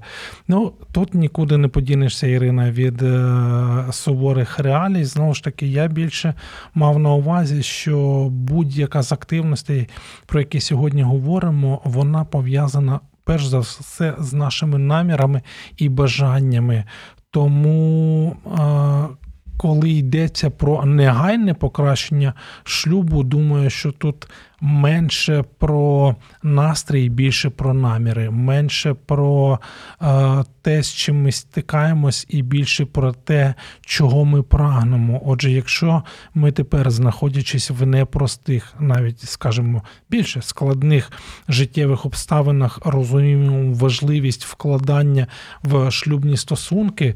Ну, 0.48 0.72
Тут 0.92 1.14
нікуди 1.14 1.56
не 1.56 1.68
подінешся, 1.68 2.26
Ірина, 2.26 2.70
від 2.70 3.02
е, 3.02 3.86
суворих 3.92 4.58
реалій. 4.58 5.04
Знову 5.04 5.34
ж 5.34 5.44
таки, 5.44 5.66
я 5.66 5.88
більше 5.88 6.34
мав 6.74 6.98
на 6.98 7.10
увазі, 7.10 7.62
що 7.62 8.26
будь-яка 8.30 9.02
з 9.02 9.12
активностей, 9.12 9.88
про 10.26 10.40
які 10.40 10.60
сьогодні 10.60 11.02
говоримо, 11.02 11.80
вона 11.84 12.24
пов'язана. 12.24 13.00
Перш 13.26 13.46
за 13.46 13.58
все 13.58 14.14
з 14.18 14.32
нашими 14.32 14.78
намірами 14.78 15.42
і 15.76 15.88
бажаннями. 15.88 16.84
Тому 17.30 18.36
е, 18.46 19.23
коли 19.56 19.90
йдеться 19.90 20.50
про 20.50 20.84
негайне 20.84 21.54
покращення 21.54 22.34
шлюбу, 22.64 23.22
думаю, 23.22 23.70
що 23.70 23.92
тут 23.92 24.28
менше 24.60 25.44
про 25.58 26.16
настрій, 26.42 27.08
більше 27.08 27.50
про 27.50 27.74
наміри, 27.74 28.30
менше 28.30 28.94
про 29.06 29.58
е, 30.02 30.44
те, 30.62 30.82
з 30.82 30.94
чим 30.94 31.22
ми 31.22 31.32
стикаємось, 31.32 32.26
і 32.28 32.42
більше 32.42 32.86
про 32.86 33.12
те, 33.12 33.54
чого 33.80 34.24
ми 34.24 34.42
прагнемо. 34.42 35.22
Отже, 35.24 35.50
якщо 35.50 36.02
ми 36.34 36.52
тепер, 36.52 36.90
знаходячись 36.90 37.70
в 37.70 37.86
непростих, 37.86 38.74
навіть 38.80 39.20
скажімо, 39.20 39.82
більше 40.10 40.42
складних 40.42 41.12
життєвих 41.48 42.06
обставинах, 42.06 42.78
розуміємо 42.84 43.74
важливість 43.74 44.44
вкладання 44.44 45.26
в 45.62 45.90
шлюбні 45.90 46.36
стосунки, 46.36 47.14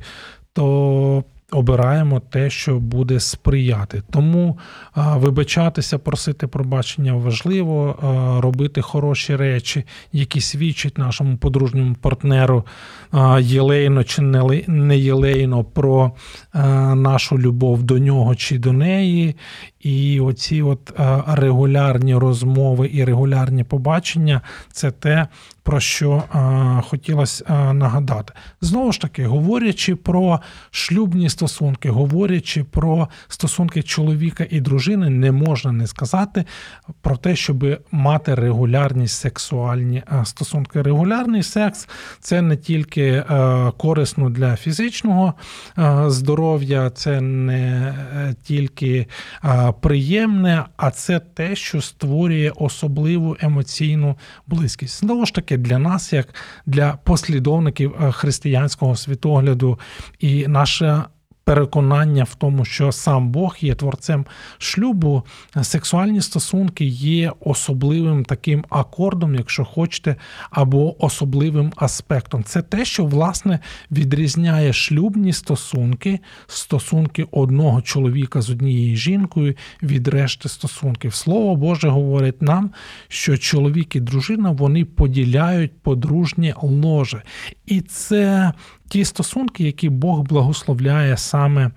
то 0.52 1.24
обираємо 1.52 2.20
те, 2.20 2.50
що 2.50 2.78
буде 2.78 3.20
сприяти. 3.20 4.02
Тому 4.10 4.58
вибачатися, 4.94 5.98
просити 5.98 6.46
пробачення 6.46 7.14
важливо, 7.14 7.96
робити 8.42 8.82
хороші 8.82 9.36
речі, 9.36 9.84
які 10.12 10.40
свідчать 10.40 10.98
нашому 10.98 11.36
подружньому 11.36 11.94
партнеру 11.94 12.64
єлейно 13.40 14.04
чи 14.04 14.22
не 14.66 14.98
єлейно 14.98 15.64
про 15.64 16.12
нашу 16.94 17.38
любов 17.38 17.82
до 17.82 17.98
нього 17.98 18.34
чи 18.34 18.58
до 18.58 18.72
неї. 18.72 19.36
І 19.80 20.20
оці 20.20 20.62
от 20.62 20.92
регулярні 21.26 22.14
розмови 22.14 22.90
і 22.92 23.04
регулярні 23.04 23.64
побачення 23.64 24.40
це 24.72 24.90
те, 24.90 25.26
про 25.62 25.80
що 25.80 26.22
хотілося 26.88 27.72
нагадати. 27.72 28.32
Знову 28.60 28.92
ж 28.92 29.00
таки, 29.00 29.26
говорячи 29.26 29.96
про 29.96 30.40
шлюбні 30.70 31.30
стосунки, 31.30 31.90
говорячи 31.90 32.64
про 32.64 33.08
стосунки 33.28 33.82
чоловіка 33.82 34.46
і 34.50 34.60
дружини, 34.60 35.10
не 35.10 35.32
можна 35.32 35.72
не 35.72 35.86
сказати 35.86 36.44
про 37.00 37.16
те, 37.16 37.36
щоб 37.36 37.64
мати 37.90 38.34
регулярні 38.34 39.08
сексуальні 39.08 40.02
стосунки. 40.24 40.82
Регулярний 40.82 41.42
секс 41.42 41.88
це 42.20 42.42
не 42.42 42.56
тільки 42.56 43.24
корисно 43.76 44.30
для 44.30 44.56
фізичного 44.56 45.34
здоров'я, 46.06 46.90
це 46.90 47.20
не 47.20 47.94
е, 48.16 48.34
тільки 48.42 49.06
приємне, 49.72 50.64
а 50.76 50.90
це 50.90 51.20
те, 51.20 51.56
що 51.56 51.80
створює 51.80 52.52
особливу 52.56 53.36
емоційну 53.40 54.18
близькість. 54.46 55.00
Знову 55.00 55.26
ж 55.26 55.34
таки, 55.34 55.56
для 55.56 55.78
нас, 55.78 56.12
як 56.12 56.34
для 56.66 56.98
послідовників 57.04 57.94
е, 58.00 58.12
християнського 58.12 58.96
світогляду, 58.96 59.78
і 60.18 60.46
наша 60.46 61.04
переконання 61.48 62.24
в 62.24 62.34
тому, 62.34 62.64
що 62.64 62.92
сам 62.92 63.30
Бог 63.30 63.56
є 63.60 63.74
творцем 63.74 64.26
шлюбу, 64.58 65.22
сексуальні 65.62 66.20
стосунки 66.20 66.84
є 66.84 67.32
особливим 67.40 68.24
таким 68.24 68.64
акордом, 68.68 69.34
якщо 69.34 69.64
хочете, 69.64 70.16
або 70.50 71.04
особливим 71.04 71.72
аспектом. 71.76 72.44
Це 72.44 72.62
те, 72.62 72.84
що 72.84 73.04
власне 73.04 73.58
відрізняє 73.90 74.72
шлюбні 74.72 75.32
стосунки, 75.32 76.20
стосунки 76.46 77.26
одного 77.30 77.82
чоловіка 77.82 78.42
з 78.42 78.50
однією 78.50 78.96
жінкою 78.96 79.54
від 79.82 80.08
решти 80.08 80.48
стосунків. 80.48 81.14
Слово 81.14 81.56
Боже 81.56 81.88
говорить 81.88 82.42
нам, 82.42 82.70
що 83.08 83.38
чоловік 83.38 83.96
і 83.96 84.00
дружина 84.00 84.50
вони 84.50 84.84
поділяють 84.84 85.82
подружнє 85.82 86.54
ложе. 86.62 87.22
І 87.66 87.80
це 87.80 88.52
ті 88.88 89.04
стосунки, 89.04 89.64
які 89.64 89.88
Бог 89.88 90.20
благословляє 90.20 91.16
саме 91.16 91.70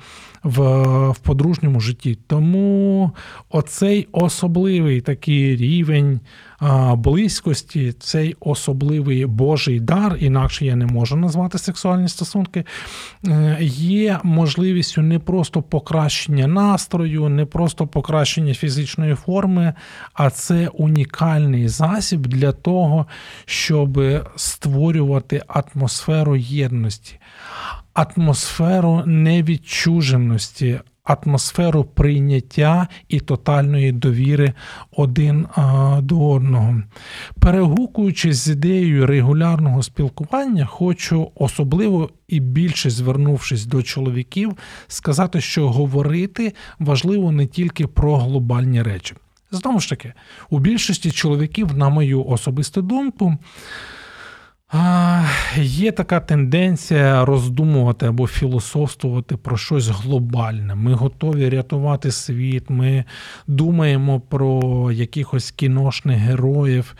в 0.44 0.82
в 1.12 1.20
подружньому 1.20 1.80
житті. 1.80 2.18
Тому 2.28 3.12
оцей 3.50 4.08
особливий 4.12 5.02
такий 5.02 5.56
рівень 5.56 6.20
а, 6.60 6.96
близькості, 6.96 7.94
цей 8.00 8.36
особливий 8.40 9.26
Божий 9.26 9.80
дар, 9.80 10.18
інакше 10.20 10.66
я 10.66 10.76
не 10.76 10.86
можу 10.86 11.16
назвати 11.16 11.58
сексуальні 11.58 12.08
стосунки, 12.08 12.66
е, 13.28 13.58
є 13.62 14.20
можливістю 14.24 15.02
не 15.02 15.20
просто 15.20 15.62
покращення 15.62 16.48
настрою, 16.48 17.30
не 17.30 17.46
просто 17.46 17.88
покращення 17.88 18.54
фізичної 18.54 19.16
форми, 19.16 19.74
а 20.14 20.30
це 20.30 20.68
унікальний 20.68 21.68
засіб 21.68 22.28
для 22.28 22.52
того, 22.52 23.06
щоб 23.46 24.02
створювати 24.36 25.42
атмосферу 25.48 26.36
єдності 26.36 27.20
атмосферу 27.94 29.04
невідчуженості, 29.06 30.80
атмосферу 31.04 31.84
прийняття 31.84 32.88
і 33.08 33.20
тотальної 33.20 33.92
довіри 33.92 34.54
один 34.98 35.48
до 36.00 36.30
одного. 36.30 36.82
Перегукуючись 37.40 38.38
з 38.38 38.50
ідеєю 38.50 39.06
регулярного 39.06 39.84
спілкування, 39.84 40.66
хочу 40.66 41.32
особливо 41.36 42.10
і 42.28 42.40
більше 42.40 42.90
звернувшись 42.90 43.66
до 43.66 43.84
чоловіків, 43.84 44.58
сказати, 44.88 45.42
що 45.42 45.70
говорити 45.70 46.54
важливо 46.80 47.32
не 47.32 47.46
тільки 47.46 47.88
про 47.88 48.18
глобальні 48.18 48.82
речі. 48.82 49.16
Знову 49.52 49.80
ж 49.80 49.90
таки, 49.90 50.14
у 50.50 50.60
більшості 50.60 51.12
чоловіків, 51.12 51.78
на 51.78 51.90
мою 51.90 52.26
особисту 52.26 52.82
думку, 52.82 53.38
Є 55.58 55.92
така 55.92 56.20
тенденція 56.20 57.26
роздумувати 57.26 58.06
або 58.06 58.28
філософствувати 58.28 59.38
про 59.38 59.58
щось 59.58 59.88
глобальне. 59.88 60.76
Ми 60.76 60.94
готові 60.94 61.50
рятувати 61.50 62.12
світ, 62.12 62.70
ми 62.70 63.06
думаємо 63.48 64.20
про 64.20 64.92
якихось 64.92 65.52
кіношних 65.52 66.18
героїв 66.18 66.96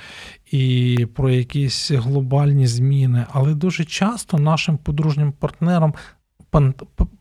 і 0.52 1.08
про 1.16 1.30
якісь 1.30 1.92
глобальні 1.92 2.68
зміни. 2.68 3.26
Але 3.32 3.54
дуже 3.54 3.86
часто 3.86 4.38
нашим 4.38 4.78
подружнім 4.78 5.32
партнерам 5.32 5.94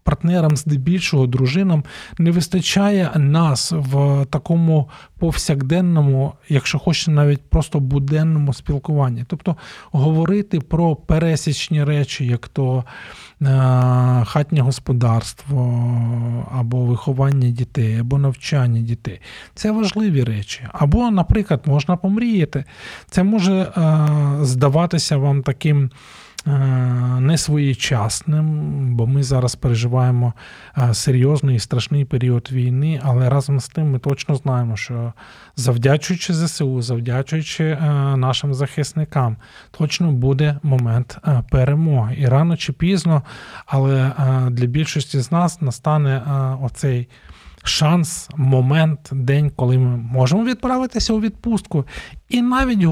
партнерам, 0.02 0.56
здебільшого 0.56 1.26
дружинам, 1.26 1.84
не 2.18 2.30
вистачає 2.30 3.10
нас 3.16 3.72
в 3.72 4.24
такому 4.30 4.88
повсякденному, 5.18 6.32
якщо 6.48 6.78
хочете, 6.78 7.10
навіть 7.10 7.42
просто 7.42 7.80
буденному 7.80 8.52
спілкуванні. 8.52 9.24
Тобто 9.26 9.56
говорити 9.92 10.60
про 10.60 10.96
пересічні 10.96 11.84
речі, 11.84 12.26
як 12.26 12.48
то 12.48 12.84
е, 13.42 13.46
хатнє 14.26 14.60
господарство, 14.60 15.60
або 16.52 16.84
виховання 16.84 17.50
дітей, 17.50 17.98
або 17.98 18.18
навчання 18.18 18.80
дітей. 18.80 19.20
Це 19.54 19.70
важливі 19.70 20.24
речі. 20.24 20.60
Або, 20.72 21.10
наприклад, 21.10 21.62
можна 21.66 21.96
помріяти. 21.96 22.64
Це 23.10 23.22
може 23.22 23.54
е, 23.54 24.08
здаватися 24.42 25.16
вам 25.16 25.42
таким. 25.42 25.90
Е, 26.46 26.50
несвоєчасним, 27.20 28.46
бо 28.96 29.06
ми 29.06 29.22
зараз 29.22 29.54
переживаємо 29.54 30.32
е, 30.78 30.94
серйозний 30.94 31.56
і 31.56 31.58
страшний 31.58 32.04
період 32.04 32.48
війни, 32.52 33.00
але 33.04 33.28
разом 33.28 33.60
з 33.60 33.68
тим 33.68 33.90
ми 33.90 33.98
точно 33.98 34.34
знаємо, 34.34 34.76
що 34.76 35.12
завдячуючи 35.56 36.34
ЗСУ, 36.34 36.82
завдячуючи 36.82 37.64
е, 37.64 37.80
нашим 38.16 38.54
захисникам, 38.54 39.36
точно 39.70 40.12
буде 40.12 40.58
момент 40.62 41.18
перемоги. 41.50 42.16
І 42.18 42.26
рано 42.26 42.56
чи 42.56 42.72
пізно, 42.72 43.22
але 43.66 44.12
для 44.50 44.66
більшості 44.66 45.20
з 45.20 45.32
нас 45.32 45.60
настане 45.60 46.22
оцей 46.62 47.08
шанс, 47.62 48.28
момент, 48.36 49.08
день, 49.12 49.50
коли 49.56 49.78
ми 49.78 49.96
можемо 49.96 50.44
відправитися 50.44 51.12
у 51.12 51.20
відпустку. 51.20 51.84
І 52.28 52.42
навіть 52.42 52.84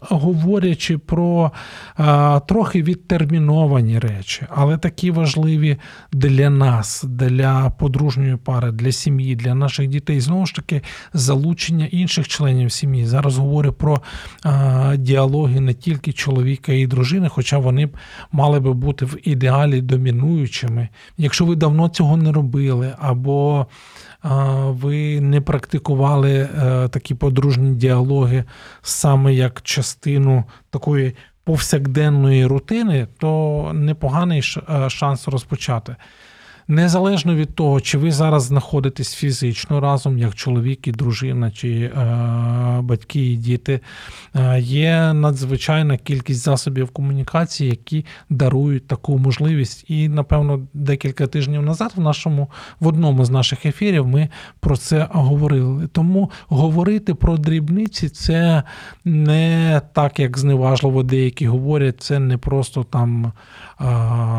говорячи 0.00 0.98
про 0.98 1.52
а, 1.96 2.40
трохи 2.40 2.82
відтерміновані 2.82 3.98
речі, 3.98 4.46
але 4.50 4.78
такі 4.78 5.10
важливі 5.10 5.76
для 6.12 6.50
нас, 6.50 7.04
для 7.08 7.70
подружньої 7.70 8.36
пари, 8.36 8.72
для 8.72 8.92
сім'ї, 8.92 9.36
для 9.36 9.54
наших 9.54 9.88
дітей, 9.88 10.20
знову 10.20 10.46
ж 10.46 10.54
таки, 10.54 10.82
залучення 11.12 11.86
інших 11.86 12.28
членів 12.28 12.72
сім'ї. 12.72 13.06
Зараз 13.06 13.38
говорю 13.38 13.72
про 13.72 14.00
а, 14.42 14.96
діалоги 14.96 15.60
не 15.60 15.74
тільки 15.74 16.12
чоловіка 16.12 16.72
і 16.72 16.86
дружини, 16.86 17.28
хоча 17.28 17.58
вони 17.58 17.86
б 17.86 17.96
мали 18.32 18.60
би 18.60 18.72
бути 18.72 19.04
в 19.04 19.28
ідеалі 19.28 19.80
домінуючими. 19.80 20.88
Якщо 21.18 21.44
ви 21.44 21.56
давно 21.56 21.88
цього 21.88 22.16
не 22.16 22.32
робили, 22.32 22.92
або 22.98 23.66
ви 24.66 25.20
не 25.20 25.40
практикували 25.40 26.32
е, 26.32 26.48
такі 26.88 27.14
подружні 27.14 27.74
діалоги 27.74 28.44
саме 28.82 29.34
як 29.34 29.62
частину 29.62 30.44
такої 30.70 31.16
повсякденної 31.44 32.46
рутини, 32.46 33.06
то 33.18 33.70
непоганий 33.74 34.42
е, 34.70 34.90
шанс 34.90 35.28
розпочати. 35.28 35.96
Незалежно 36.68 37.34
від 37.34 37.54
того, 37.54 37.80
чи 37.80 37.98
ви 37.98 38.12
зараз 38.12 38.42
знаходитесь 38.42 39.14
фізично 39.14 39.80
разом, 39.80 40.18
як 40.18 40.34
чоловік 40.34 40.88
і 40.88 40.92
дружина, 40.92 41.50
чи 41.50 41.68
е, 41.70 41.90
батьки 42.82 43.32
і 43.32 43.36
діти, 43.36 43.80
е, 44.34 44.60
є 44.60 45.12
надзвичайна 45.12 45.96
кількість 45.96 46.40
засобів 46.40 46.90
комунікації, 46.90 47.70
які 47.70 48.04
дарують 48.30 48.86
таку 48.86 49.18
можливість. 49.18 49.84
І, 49.90 50.08
напевно, 50.08 50.66
декілька 50.74 51.26
тижнів 51.26 51.62
назад 51.62 51.92
в 51.96 52.00
нашому 52.00 52.50
в 52.80 52.86
одному 52.86 53.24
з 53.24 53.30
наших 53.30 53.66
ефірів 53.66 54.06
ми 54.06 54.28
про 54.60 54.76
це 54.76 55.08
говорили. 55.10 55.88
Тому 55.92 56.30
говорити 56.48 57.14
про 57.14 57.36
дрібниці 57.36 58.08
це 58.08 58.62
не 59.04 59.80
так, 59.92 60.20
як 60.20 60.38
зневажливо 60.38 61.02
деякі 61.02 61.46
говорять, 61.46 62.00
це 62.00 62.18
не 62.18 62.38
просто 62.38 62.84
там, 62.84 63.32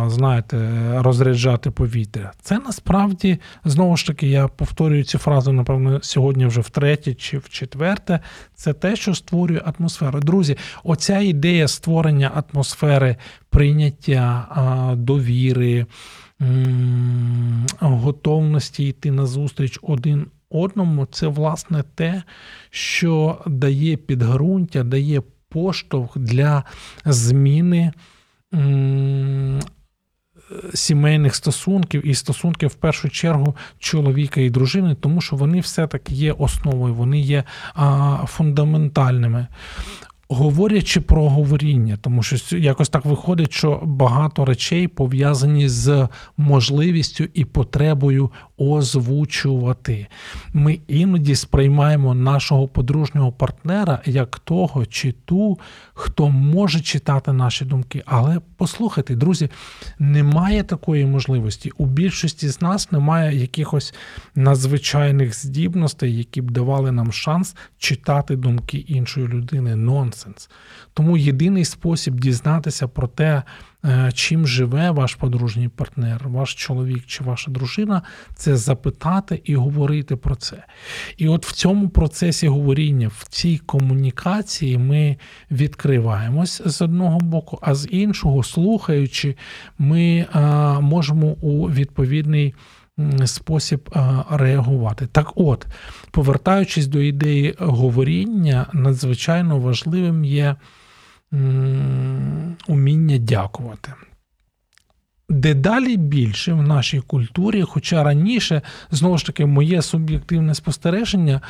знаєте, 0.08 0.58
розряджати 0.98 1.72
повітря. 1.72 2.32
Це 2.42 2.60
насправді 2.60 3.40
знову 3.66 3.98
ж 3.98 4.08
таки, 4.08 4.28
я 4.28 4.48
повторюю 4.48 5.04
цю 5.04 5.18
фразу, 5.18 5.52
напевно, 5.52 6.00
сьогодні 6.02 6.46
вже 6.46 6.62
втретє 6.62 7.14
чи 7.14 7.38
в 7.38 7.50
четверте. 7.50 8.20
Це 8.56 8.74
те, 8.74 8.96
що 8.96 9.16
створює 9.16 9.62
атмосферу. 9.80 10.20
Друзі, 10.20 10.58
оця 10.84 11.20
ідея 11.20 11.68
створення 11.68 12.44
атмосфери, 12.54 13.16
прийняття 13.50 14.48
довіри, 14.98 15.86
готовності 17.80 18.88
йти 18.88 19.12
на 19.12 19.26
зустріч 19.26 19.80
один. 19.82 20.26
Одному 20.50 21.06
це 21.06 21.28
власне 21.28 21.84
те, 21.96 22.24
що 22.70 23.42
дає 23.46 23.98
підґрунтя, 23.98 24.84
дає 24.84 25.22
поштовх 25.50 26.18
для 26.18 26.64
зміни 27.06 27.92
сімейних 30.74 31.36
стосунків 31.36 32.08
і 32.08 32.14
стосунків 32.14 32.70
в 32.70 32.74
першу 32.74 33.10
чергу 33.10 33.56
чоловіка 33.80 34.42
і 34.42 34.50
дружини, 34.50 34.96
тому 34.96 35.22
що 35.22 35.36
вони 35.36 35.60
все-таки 35.60 36.14
є 36.14 36.32
основою, 36.32 36.94
вони 36.94 37.20
є 37.20 37.44
фундаментальними. 38.26 39.48
Говорячи 40.30 41.02
про 41.02 41.30
говоріння, 41.30 41.98
тому 42.02 42.24
що 42.24 42.58
якось 42.58 42.90
так 42.90 43.06
виходить, 43.06 43.54
що 43.54 43.82
багато 43.84 44.46
речей 44.46 44.88
пов'язані 44.88 45.70
з 45.70 46.08
можливістю 46.38 47.24
і 47.34 47.46
потребою 47.46 48.32
озвучувати. 48.58 50.08
Ми 50.54 50.80
іноді 50.88 51.36
сприймаємо 51.36 52.14
нашого 52.16 52.68
подружнього 52.68 53.32
партнера 53.32 54.02
як 54.06 54.40
того 54.40 54.86
чи 54.86 55.12
ту, 55.12 55.60
хто 55.94 56.30
може 56.30 56.80
читати 56.80 57.34
наші 57.34 57.66
думки. 57.66 58.04
Але 58.06 58.42
послухайте, 58.58 59.16
друзі, 59.16 59.50
немає 60.00 60.64
такої 60.64 61.06
можливості. 61.06 61.72
У 61.78 61.86
більшості 61.86 62.50
з 62.50 62.62
нас 62.62 62.92
немає 62.92 63.38
якихось 63.40 63.94
надзвичайних 64.36 65.40
здібностей, 65.40 66.18
які 66.18 66.42
б 66.42 66.52
давали 66.52 66.92
нам 66.92 67.12
шанс 67.12 67.56
читати 67.78 68.36
думки 68.36 68.78
іншої 68.78 69.28
людини. 69.28 69.76
Нонсенс. 69.76 70.50
Тому 70.94 71.18
єдиний 71.18 71.66
спосіб 71.66 72.20
дізнатися 72.20 72.88
про 72.88 73.08
те, 73.08 73.44
чим 74.14 74.48
живе 74.48 74.92
ваш 74.92 75.16
подружній 75.16 75.68
партнер, 75.68 76.30
ваш 76.30 76.56
чоловік 76.56 77.06
чи 77.06 77.24
ваша 77.24 77.52
дружина, 77.52 78.02
це 78.36 78.58
запитати 78.58 79.42
і 79.44 79.56
говорити 79.56 80.16
про 80.16 80.36
це. 80.36 80.64
І 81.18 81.28
от 81.28 81.46
в 81.46 81.52
цьому 81.52 81.90
процесі 81.90 82.48
говоріння, 82.48 83.08
в 83.08 83.28
цій 83.28 83.58
комунікації 83.58 84.78
ми 84.78 85.18
відкриваємось 85.52 86.62
з 86.66 86.82
одного 86.82 87.20
боку, 87.20 87.60
а 87.62 87.76
з 87.76 87.88
іншого, 87.92 88.44
слухаючи, 88.44 89.36
ми 89.78 90.26
е, 90.36 90.40
можемо 90.80 91.28
у 91.28 91.70
відповідний. 91.70 92.54
Спосіб 93.26 93.90
е, 93.96 94.00
реагувати. 94.30 95.08
Так 95.08 95.32
от, 95.36 95.66
повертаючись 96.12 96.88
до 96.88 97.02
ідеї 97.02 97.56
говоріння, 97.60 98.66
надзвичайно 98.74 99.60
важливим 99.60 100.26
є 100.26 100.56
уміння 102.68 103.18
дякувати. 103.18 103.94
Дедалі 105.30 105.98
більше 105.98 106.54
в 106.54 106.62
нашій 106.62 107.00
культурі, 107.00 107.62
хоча 107.62 108.04
раніше, 108.04 108.62
знову 108.92 109.18
ж 109.18 109.26
таки, 109.26 109.46
моє 109.46 109.82
суб'єктивне 109.82 110.56
спостереження 110.56 111.42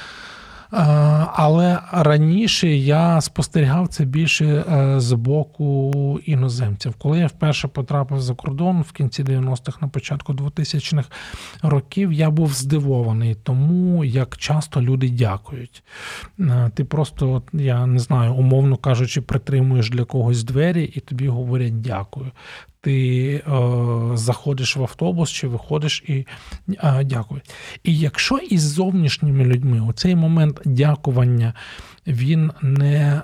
але 0.72 1.80
раніше 1.92 2.68
я 2.68 3.22
спостерігав 3.22 3.88
це 3.88 4.06
більше 4.06 4.46
е, 4.46 5.00
з 5.00 5.14
боку 5.14 6.20
іноземців. 6.26 6.94
Коли 6.98 7.20
я 7.20 7.28
вперше 7.28 7.68
потрапив 7.68 8.22
за 8.22 8.36
кордон 8.36 8.82
в 8.82 8.92
кінці 8.92 9.24
90-х, 9.24 9.82
на 9.82 9.88
початку 9.88 10.34
2000-х 10.34 11.10
років, 11.62 12.14
я 12.14 12.30
був 12.30 12.54
здивований 12.54 13.36
тому, 13.36 14.06
як 14.06 14.38
часто 14.38 14.82
люди 14.82 15.10
дякують. 15.10 15.84
Е, 16.40 16.72
ти 16.76 16.84
просто, 16.86 17.42
я 17.54 17.86
не 17.86 18.00
знаю, 18.00 18.34
умовно 18.34 18.78
кажучи, 18.78 19.22
притримуєш 19.22 19.90
для 19.90 20.04
когось 20.04 20.44
двері, 20.44 20.84
і 20.84 21.00
тобі 21.00 21.28
говорять 21.28 21.82
дякую 21.82 22.32
ти 22.82 23.30
е, 23.30 23.42
заходиш 24.14 24.78
в 24.78 24.82
автобус 24.82 25.30
чи 25.30 25.48
виходиш 25.48 26.04
і 26.08 26.26
дякують. 27.04 27.50
І 27.84 27.98
якщо 27.98 28.38
із 28.38 28.62
зовнішніми 28.62 29.46
людьми 29.46 29.80
у 29.80 29.94
цей 29.94 30.16
момент 30.16 30.62
дякування 30.66 31.54
він 32.08 32.52
не 32.62 33.22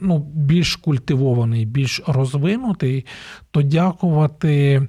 ну, 0.00 0.18
більш 0.34 0.76
культивований, 0.76 1.66
більш 1.66 2.00
розвинутий, 2.06 3.06
то 3.50 3.62
дякувати. 3.62 4.86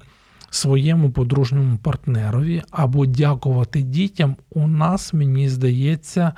Своєму 0.50 1.10
подружньому 1.10 1.78
партнерові 1.78 2.62
або 2.70 3.06
дякувати 3.06 3.82
дітям, 3.82 4.36
у 4.50 4.68
нас, 4.68 5.12
мені 5.12 5.48
здається, 5.48 6.32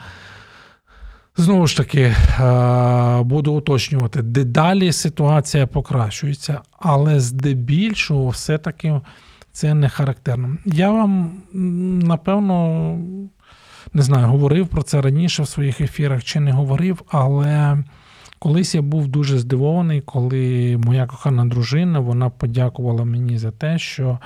Знову 1.37 1.66
ж 1.66 1.77
таки, 1.77 2.01
е, 2.01 3.23
буду 3.23 3.53
уточнювати, 3.53 4.23
дедалі 4.23 4.93
ситуація 4.93 5.66
покращується, 5.66 6.61
але 6.79 7.21
здебільшого, 7.21 8.29
все-таки 8.29 9.01
це 9.53 9.75
не 9.75 9.88
характерно. 9.88 10.57
Я 10.64 10.90
вам, 10.90 11.33
напевно, 12.03 12.99
не 13.93 14.03
знаю, 14.03 14.27
говорив 14.27 14.69
про 14.69 14.83
це 14.83 15.01
раніше 15.01 15.43
в 15.43 15.49
своїх 15.49 15.81
ефірах 15.81 16.25
чи 16.25 16.40
не 16.40 16.53
говорив, 16.53 17.03
але 17.09 17.85
колись 18.38 18.75
я 18.75 18.83
був 18.83 19.09
дуже 19.09 19.38
здивований, 19.38 20.01
коли 20.01 20.77
моя 20.85 21.07
кохана 21.07 21.45
дружина 21.45 21.99
вона 21.99 22.31
подякувала 22.31 23.05
мені 23.05 23.38
за 23.38 23.51
те, 23.51 23.79
що 23.79 24.19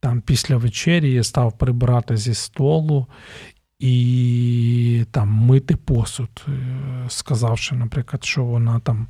там 0.00 0.20
після 0.20 0.56
вечері 0.56 1.12
я 1.12 1.22
став 1.22 1.58
прибирати 1.58 2.16
зі 2.16 2.34
столу, 2.34 3.06
і 3.84 5.04
там 5.10 5.28
мити 5.28 5.76
посуд, 5.76 6.44
е, 6.48 6.52
сказавши, 7.08 7.74
наприклад, 7.74 8.24
що 8.24 8.44
вона 8.44 8.80
там 8.80 9.06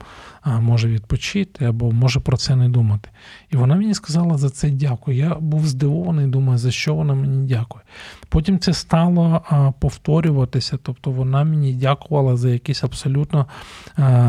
може 0.61 0.89
відпочити 0.89 1.65
або 1.65 1.93
може 1.93 2.21
про 2.21 2.37
це 2.37 2.57
не 2.57 2.69
думати. 2.69 3.09
І 3.51 3.57
вона 3.57 3.75
мені 3.75 3.95
сказала 3.95 4.39
за 4.39 4.51
це 4.51 4.71
дякую. 4.71 5.17
Я 5.17 5.35
був 5.35 5.67
здивований, 5.67 6.27
думаю, 6.27 6.59
за 6.59 6.71
що 6.71 6.95
вона 6.95 7.15
мені 7.15 7.49
дякує. 7.49 7.85
Потім 8.29 8.59
це 8.59 8.73
стало 8.73 9.43
повторюватися, 9.79 10.79
тобто 10.83 11.11
вона 11.11 11.45
мені 11.45 11.75
дякувала 11.75 12.37
за 12.37 12.51
якісь 12.51 12.85
абсолютно 12.85 13.47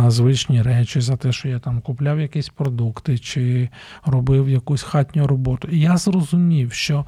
звичні 0.08 0.62
речі, 0.62 1.02
за 1.02 1.16
те, 1.16 1.32
що 1.32 1.50
я 1.50 1.60
там 1.60 1.82
купляв 1.82 2.20
якісь 2.20 2.50
продукти 2.50 3.18
чи 3.18 3.70
робив 4.06 4.50
якусь 4.50 4.84
хатню 4.84 5.28
роботу. 5.28 5.68
І 5.72 5.80
я 5.80 5.98
зрозумів, 5.98 6.74
що 6.74 7.06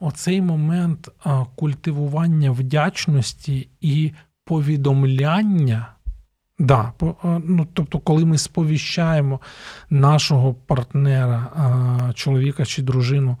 оцей 0.00 0.42
момент 0.42 1.08
культивування 1.54 2.50
вдячності 2.50 3.68
і 3.80 4.12
повідомляння. 4.44 5.86
Да, 6.58 6.92
ну, 7.24 7.66
Тобто, 7.72 7.98
коли 7.98 8.24
ми 8.24 8.38
сповіщаємо 8.38 9.40
нашого 9.90 10.54
партнера, 10.54 11.50
чоловіка 12.14 12.64
чи 12.64 12.82
дружину 12.82 13.36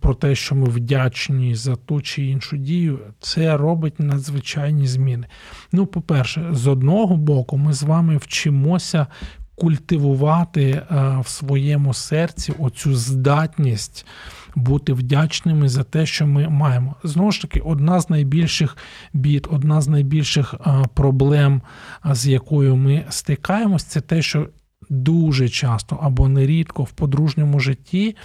про 0.00 0.14
те, 0.14 0.34
що 0.34 0.54
ми 0.54 0.68
вдячні 0.68 1.54
за 1.54 1.76
ту 1.76 2.02
чи 2.02 2.26
іншу 2.26 2.56
дію, 2.56 2.98
це 3.20 3.56
робить 3.56 4.00
надзвичайні 4.00 4.86
зміни. 4.86 5.26
Ну, 5.72 5.86
по-перше, 5.86 6.48
з 6.52 6.66
одного 6.66 7.16
боку, 7.16 7.56
ми 7.56 7.72
з 7.72 7.82
вами 7.82 8.16
вчимося 8.16 9.06
культивувати 9.54 10.82
в 11.20 11.28
своєму 11.28 11.94
серці 11.94 12.52
оцю 12.58 12.94
здатність. 12.94 14.06
Бути 14.54 14.92
вдячними 14.92 15.68
за 15.68 15.82
те, 15.82 16.06
що 16.06 16.26
ми 16.26 16.48
маємо. 16.48 16.94
Знову 17.04 17.32
ж 17.32 17.42
таки, 17.42 17.60
одна 17.60 18.00
з 18.00 18.10
найбільших 18.10 18.76
бід, 19.12 19.48
одна 19.50 19.80
з 19.80 19.88
найбільших 19.88 20.54
проблем, 20.94 21.62
з 22.04 22.26
якою 22.26 22.76
ми 22.76 23.04
стикаємось, 23.08 23.84
це 23.84 24.00
те, 24.00 24.22
що 24.22 24.48
дуже 24.90 25.48
часто 25.48 25.98
або 26.02 26.28
нерідко 26.28 26.82
в 26.82 26.90
подружньому 26.90 27.60
житті 27.60 28.16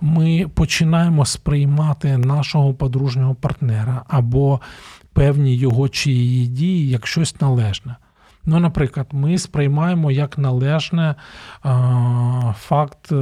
ми 0.00 0.46
починаємо 0.54 1.24
сприймати 1.24 2.18
нашого 2.18 2.74
подружнього 2.74 3.34
партнера 3.34 4.02
або 4.08 4.60
певні 5.12 5.56
його 5.56 5.88
чи 5.88 6.10
її 6.10 6.46
дії 6.46 6.88
як 6.88 7.06
щось 7.06 7.40
належне. 7.40 7.96
Ну, 8.44 8.60
наприклад, 8.60 9.06
ми 9.12 9.38
сприймаємо 9.38 10.10
як 10.10 10.38
належне 10.38 11.14
а, 11.62 12.52
факт, 12.58 13.12
е, 13.12 13.14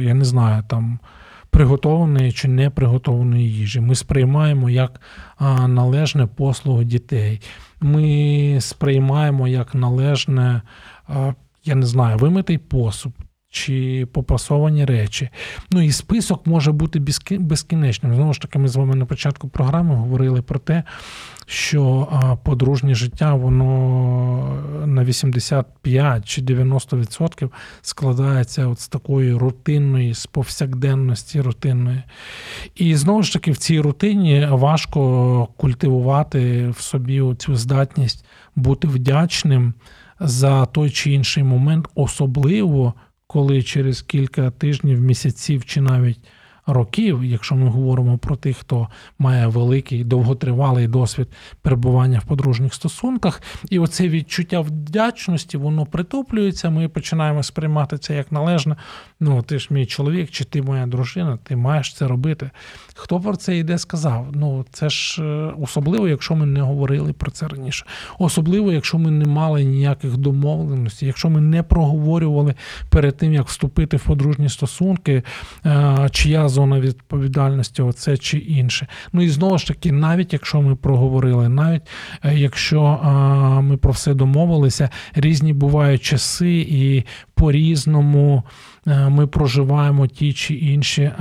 я 0.00 0.14
не 0.14 0.24
знаю, 0.24 0.64
там. 0.68 0.98
Приготованої 1.52 2.32
чи 2.32 2.48
не 2.48 2.70
приготованої 2.70 3.52
їжі. 3.52 3.80
Ми 3.80 3.94
сприймаємо 3.94 4.70
як 4.70 5.00
належне 5.68 6.26
послугу 6.26 6.84
дітей. 6.84 7.40
Ми 7.80 8.58
сприймаємо 8.60 9.48
як 9.48 9.74
належне 9.74 10.62
я 11.64 11.74
не 11.74 11.86
знаю, 11.86 12.18
вимитий 12.18 12.58
посуд. 12.58 13.12
Чи 13.52 14.06
попасовані 14.12 14.84
речі. 14.84 15.28
Ну 15.70 15.82
і 15.82 15.92
список 15.92 16.46
може 16.46 16.72
бути 16.72 17.00
безкінечним. 17.38 18.14
Знову 18.14 18.32
ж 18.32 18.40
таки, 18.40 18.58
ми 18.58 18.68
з 18.68 18.76
вами 18.76 18.94
на 18.94 19.06
початку 19.06 19.48
програми 19.48 19.94
говорили 19.94 20.42
про 20.42 20.58
те, 20.58 20.84
що 21.46 22.08
подружнє 22.44 22.94
життя, 22.94 23.34
воно 23.34 24.62
на 24.86 25.04
85 25.04 26.28
чи 26.28 26.42
90% 26.42 27.50
складається 27.82 28.66
от 28.66 28.80
з 28.80 28.88
такої 28.88 29.34
рутинної, 29.34 30.14
з 30.14 30.26
повсякденності 30.26 31.40
рутинної. 31.40 32.02
І 32.74 32.96
знову 32.96 33.22
ж 33.22 33.32
таки, 33.32 33.50
в 33.50 33.56
цій 33.56 33.80
рутині 33.80 34.48
важко 34.50 35.48
культивувати 35.56 36.68
в 36.68 36.80
собі 36.80 37.22
цю 37.38 37.56
здатність 37.56 38.24
бути 38.56 38.88
вдячним 38.88 39.74
за 40.20 40.66
той 40.66 40.90
чи 40.90 41.12
інший 41.12 41.44
момент, 41.44 41.88
особливо 41.94 42.94
коли 43.32 43.62
через 43.62 44.02
кілька 44.02 44.50
тижнів, 44.50 45.00
місяців 45.00 45.64
чи 45.64 45.80
навіть 45.80 46.18
років, 46.66 47.24
якщо 47.24 47.54
ми 47.54 47.68
говоримо 47.68 48.18
про 48.18 48.36
тих, 48.36 48.56
хто 48.56 48.88
має 49.18 49.46
великий 49.46 50.04
довготривалий 50.04 50.88
досвід 50.88 51.28
перебування 51.62 52.18
в 52.18 52.24
подружніх 52.24 52.74
стосунках, 52.74 53.42
і 53.70 53.78
оце 53.78 54.08
відчуття 54.08 54.60
вдячності, 54.60 55.56
воно 55.56 55.86
притуплюється. 55.86 56.70
Ми 56.70 56.88
починаємо 56.88 57.42
сприймати 57.42 57.98
це 57.98 58.14
як 58.14 58.32
належне. 58.32 58.76
Ну, 59.20 59.42
ти 59.42 59.58
ж 59.58 59.68
мій 59.70 59.86
чоловік, 59.86 60.30
чи 60.30 60.44
ти 60.44 60.62
моя 60.62 60.86
дружина, 60.86 61.38
ти 61.42 61.56
маєш 61.56 61.94
це 61.94 62.08
робити. 62.08 62.50
Хто 62.94 63.20
про 63.20 63.36
це 63.36 63.56
йде, 63.56 63.78
сказав? 63.78 64.26
Ну 64.34 64.64
це 64.72 64.90
ж 64.90 65.22
е, 65.22 65.52
особливо, 65.60 66.08
якщо 66.08 66.36
ми 66.36 66.46
не 66.46 66.60
говорили 66.60 67.12
про 67.12 67.30
це 67.30 67.48
раніше. 67.48 67.86
Особливо, 68.18 68.72
якщо 68.72 68.98
ми 68.98 69.10
не 69.10 69.24
мали 69.24 69.64
ніяких 69.64 70.16
домовленостей, 70.16 71.06
якщо 71.06 71.30
ми 71.30 71.40
не 71.40 71.62
проговорювали 71.62 72.54
перед 72.90 73.16
тим, 73.16 73.32
як 73.32 73.48
вступити 73.48 73.96
в 73.96 74.04
подружні 74.04 74.48
стосунки, 74.48 75.22
е, 75.66 76.08
чия 76.10 76.48
зона 76.52 76.80
відповідальності, 76.80 77.82
оце 77.82 78.16
чи 78.16 78.38
інше. 78.38 78.86
Ну 79.12 79.22
і 79.22 79.28
знову 79.28 79.58
ж 79.58 79.66
таки, 79.66 79.92
навіть 79.92 80.32
якщо 80.32 80.62
ми 80.62 80.76
проговорили, 80.76 81.48
навіть 81.48 81.82
е, 82.24 82.38
якщо 82.38 83.00
ми 83.62 83.76
про 83.76 83.92
все 83.92 84.14
домовилися, 84.14 84.88
різні 85.14 85.52
бувають 85.52 86.02
часи 86.02 86.66
і 86.68 87.04
по-різному. 87.34 88.42
Е, 88.86 89.08
ми 89.08 89.26
проживаємо 89.26 90.06
ті 90.06 90.32
чи 90.32 90.54
інші 90.54 91.12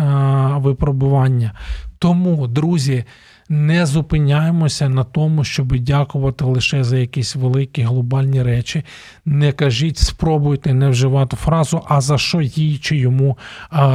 випробування. 0.55 1.53
Тому, 2.01 2.47
друзі, 2.47 3.03
не 3.49 3.85
зупиняємося 3.85 4.89
на 4.89 5.03
тому, 5.03 5.43
щоб 5.43 5.77
дякувати 5.77 6.45
лише 6.45 6.83
за 6.83 6.97
якісь 6.97 7.35
великі 7.35 7.81
глобальні 7.81 8.43
речі. 8.43 8.83
Не 9.25 9.51
кажіть, 9.51 9.97
спробуйте 9.97 10.73
не 10.73 10.89
вживати 10.89 11.35
фразу, 11.35 11.81
а 11.87 12.01
за 12.01 12.17
що 12.17 12.41
їй 12.41 12.77
чи 12.77 12.97
йому 12.97 13.37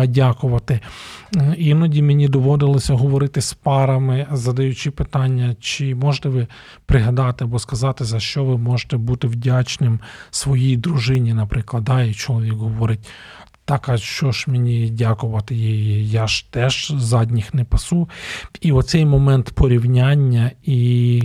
дякувати. 0.06 0.80
Е, 1.36 1.54
іноді 1.58 2.02
мені 2.02 2.28
доводилося 2.28 2.94
говорити 2.94 3.40
з 3.40 3.52
парами, 3.52 4.26
задаючи 4.32 4.90
питання, 4.90 5.56
чи 5.60 5.94
можете 5.94 6.28
ви 6.28 6.46
пригадати 6.86 7.44
або 7.44 7.58
сказати, 7.58 8.04
за 8.04 8.20
що 8.20 8.44
ви 8.44 8.58
можете 8.58 8.96
бути 8.96 9.26
вдячним 9.26 10.00
своїй 10.30 10.76
дружині, 10.76 11.34
наприклад, 11.34 11.84
да, 11.84 12.02
і 12.02 12.14
чоловік 12.14 12.54
говорить. 12.54 13.08
Так, 13.66 13.88
а 13.88 13.98
що 13.98 14.33
ж 14.33 14.44
мені 14.48 14.90
дякувати 14.90 15.55
їй? 15.55 16.11
Я 16.11 16.26
ж 16.26 16.52
теж 16.52 16.92
задніх 16.96 17.55
не 17.55 17.64
пасу. 17.64 18.09
І 18.61 18.72
оцей 18.72 19.07
момент 19.07 19.50
порівняння 19.50 20.50
і 20.62 21.22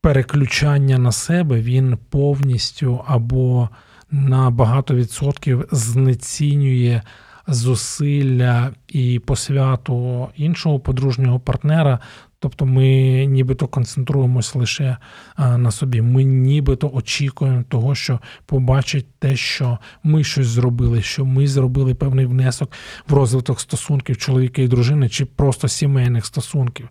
переключання 0.00 0.98
на 0.98 1.12
себе 1.12 1.60
він 1.60 1.98
повністю 2.10 3.04
або 3.06 3.68
на 4.10 4.50
багато 4.50 4.94
відсотків 4.94 5.68
знецінює 5.72 7.02
зусилля 7.46 8.70
і 8.88 9.18
посвяту 9.18 10.28
іншого 10.36 10.80
подружнього 10.80 11.40
партнера, 11.40 11.98
Тобто 12.42 12.66
ми 12.66 12.86
нібито 13.26 13.66
концентруємось 13.66 14.54
лише 14.54 14.96
на 15.38 15.70
собі. 15.70 16.02
Ми 16.02 16.24
нібито 16.24 16.90
очікуємо 16.94 17.64
того, 17.68 17.94
що 17.94 18.20
побачить 18.46 19.06
те, 19.18 19.36
що 19.36 19.78
ми 20.02 20.24
щось 20.24 20.46
зробили, 20.46 21.02
що 21.02 21.24
ми 21.24 21.46
зробили 21.46 21.94
певний 21.94 22.26
внесок 22.26 22.72
в 23.08 23.12
розвиток 23.12 23.60
стосунків 23.60 24.16
чоловіка 24.16 24.62
і 24.62 24.68
дружини, 24.68 25.08
чи 25.08 25.24
просто 25.24 25.68
сімейних 25.68 26.26
стосунків. 26.26 26.88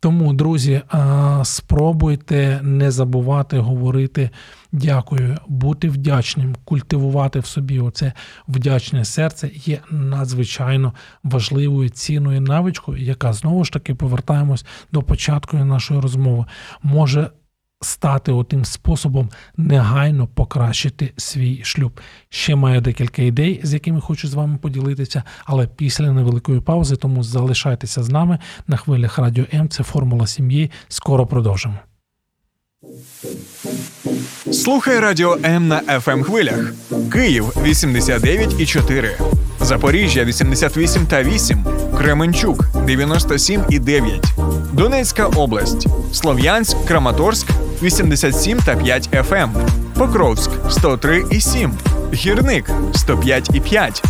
Тому, 0.00 0.32
друзі, 0.32 0.82
спробуйте 1.44 2.60
не 2.62 2.90
забувати 2.90 3.58
говорити 3.58 4.30
дякую, 4.72 5.36
бути 5.48 5.88
вдячним, 5.88 6.56
культивувати 6.64 7.40
в 7.40 7.46
собі 7.46 7.80
оце 7.80 8.12
вдячне 8.48 9.04
серце 9.04 9.50
є 9.54 9.80
надзвичайно 9.90 10.94
важливою 11.24 11.88
цінною 11.88 12.40
навичкою, 12.40 13.02
яка 13.02 13.32
знову 13.32 13.64
ж 13.64 13.72
таки 13.72 13.94
повертаємось 13.94 14.66
до 14.92 15.02
початку 15.02 15.56
нашої 15.56 16.00
розмови, 16.00 16.44
може 16.82 17.30
стати 17.82 18.32
отим 18.32 18.64
способом 18.64 19.30
негайно 19.56 20.26
покращити 20.26 21.12
свій 21.16 21.60
шлюб. 21.64 22.00
Ще 22.28 22.56
маю 22.56 22.80
декілька 22.80 23.22
ідей, 23.22 23.60
з 23.62 23.74
якими 23.74 24.00
хочу 24.00 24.28
з 24.28 24.34
вами 24.34 24.58
поділитися, 24.58 25.22
але 25.44 25.66
після 25.66 26.12
невеликої 26.12 26.60
паузи, 26.60 26.96
тому 26.96 27.22
залишайтеся 27.22 28.02
з 28.02 28.08
нами 28.08 28.38
на 28.66 28.76
хвилях 28.76 29.18
радіо 29.18 29.44
М. 29.54 29.68
Це 29.68 29.82
формула 29.82 30.26
сім'ї. 30.26 30.70
Скоро 30.88 31.26
продовжимо. 31.26 31.74
Слухай 34.52 35.00
радіо 35.00 35.38
М 35.44 35.68
на 35.68 35.80
fm 35.80 36.10
ем 36.10 36.22
хвилях. 36.22 36.72
Київ 37.12 37.52
89 37.62 38.60
і 38.60 38.66
4. 38.66 39.18
Запоріжжя 39.60 40.24
88 40.24 41.06
та 41.06 41.22
8. 41.22 41.64
Кременчук 41.98 42.84
97 42.86 43.64
і 43.70 43.78
9. 43.78 44.24
Донецька 44.72 45.26
область. 45.26 45.86
Слов'янськ, 46.12 46.76
Краматорськ 46.84 47.46
87 47.82 48.58
та 48.58 48.76
5 48.76 49.08
FM. 49.12 49.42
Ем. 49.42 49.50
Покровськ 49.98 50.50
103 50.70 51.24
і 51.30 51.40
7. 51.40 51.72
Гірник 52.14 52.70
105 52.94 53.50
і 53.54 53.60
5. 53.60 54.02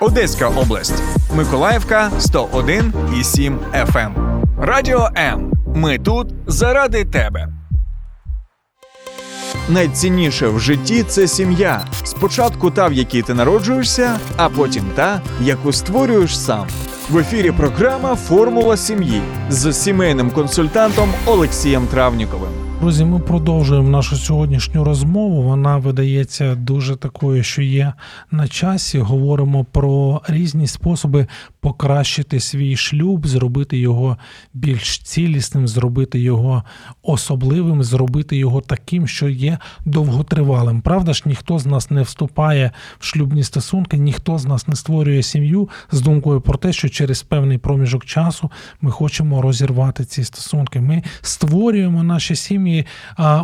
Одеська 0.00 0.48
область. 0.48 1.02
Миколаївка 1.34 2.10
101 2.18 2.92
і 3.20 3.24
7 3.24 3.58
FM. 3.74 3.98
Ем. 3.98 4.42
Радіо 4.60 5.10
М. 5.16 5.52
Ми 5.74 5.98
тут 5.98 6.34
заради 6.46 7.04
тебе. 7.04 7.48
Найцінніше 9.68 10.48
в 10.48 10.60
житті 10.60 11.02
це 11.02 11.28
сім'я. 11.28 11.84
Спочатку 12.04 12.70
та, 12.70 12.86
в 12.86 12.92
якій 12.92 13.22
ти 13.22 13.34
народжуєшся, 13.34 14.18
а 14.36 14.48
потім 14.48 14.84
та, 14.94 15.20
яку 15.40 15.72
створюєш 15.72 16.38
сам. 16.38 16.66
В 17.10 17.18
ефірі 17.18 17.50
програма 17.50 18.16
Формула 18.16 18.76
сім'ї 18.76 19.22
з 19.50 19.72
сімейним 19.72 20.30
консультантом 20.30 21.08
Олексієм 21.26 21.86
Травніковим. 21.86 22.63
Друзі, 22.84 23.04
ми 23.04 23.18
продовжуємо 23.18 23.88
нашу 23.88 24.16
сьогоднішню 24.16 24.84
розмову. 24.84 25.42
Вона 25.42 25.76
видається 25.76 26.54
дуже 26.54 26.96
такою, 26.96 27.42
що 27.42 27.62
є 27.62 27.92
на 28.30 28.48
часі. 28.48 28.98
Говоримо 28.98 29.64
про 29.64 30.22
різні 30.28 30.66
способи 30.66 31.26
покращити 31.60 32.40
свій 32.40 32.76
шлюб, 32.76 33.26
зробити 33.26 33.78
його 33.78 34.18
більш 34.54 34.98
цілісним, 34.98 35.68
зробити 35.68 36.20
його 36.20 36.62
особливим, 37.02 37.82
зробити 37.82 38.36
його 38.36 38.60
таким, 38.60 39.06
що 39.06 39.28
є 39.28 39.58
довготривалим. 39.84 40.80
Правда 40.80 41.12
ж, 41.12 41.22
ніхто 41.26 41.58
з 41.58 41.66
нас 41.66 41.90
не 41.90 42.02
вступає 42.02 42.70
в 42.98 43.04
шлюбні 43.04 43.42
стосунки, 43.42 43.98
ніхто 43.98 44.38
з 44.38 44.44
нас 44.44 44.68
не 44.68 44.76
створює 44.76 45.22
сім'ю 45.22 45.68
з 45.92 46.00
думкою 46.00 46.40
про 46.40 46.58
те, 46.58 46.72
що 46.72 46.88
через 46.88 47.22
певний 47.22 47.58
проміжок 47.58 48.04
часу 48.04 48.50
ми 48.80 48.90
хочемо 48.90 49.42
розірвати 49.42 50.04
ці 50.04 50.24
стосунки. 50.24 50.80
Ми 50.80 51.02
створюємо 51.22 52.02
наші 52.02 52.36
сім'ї 52.36 52.73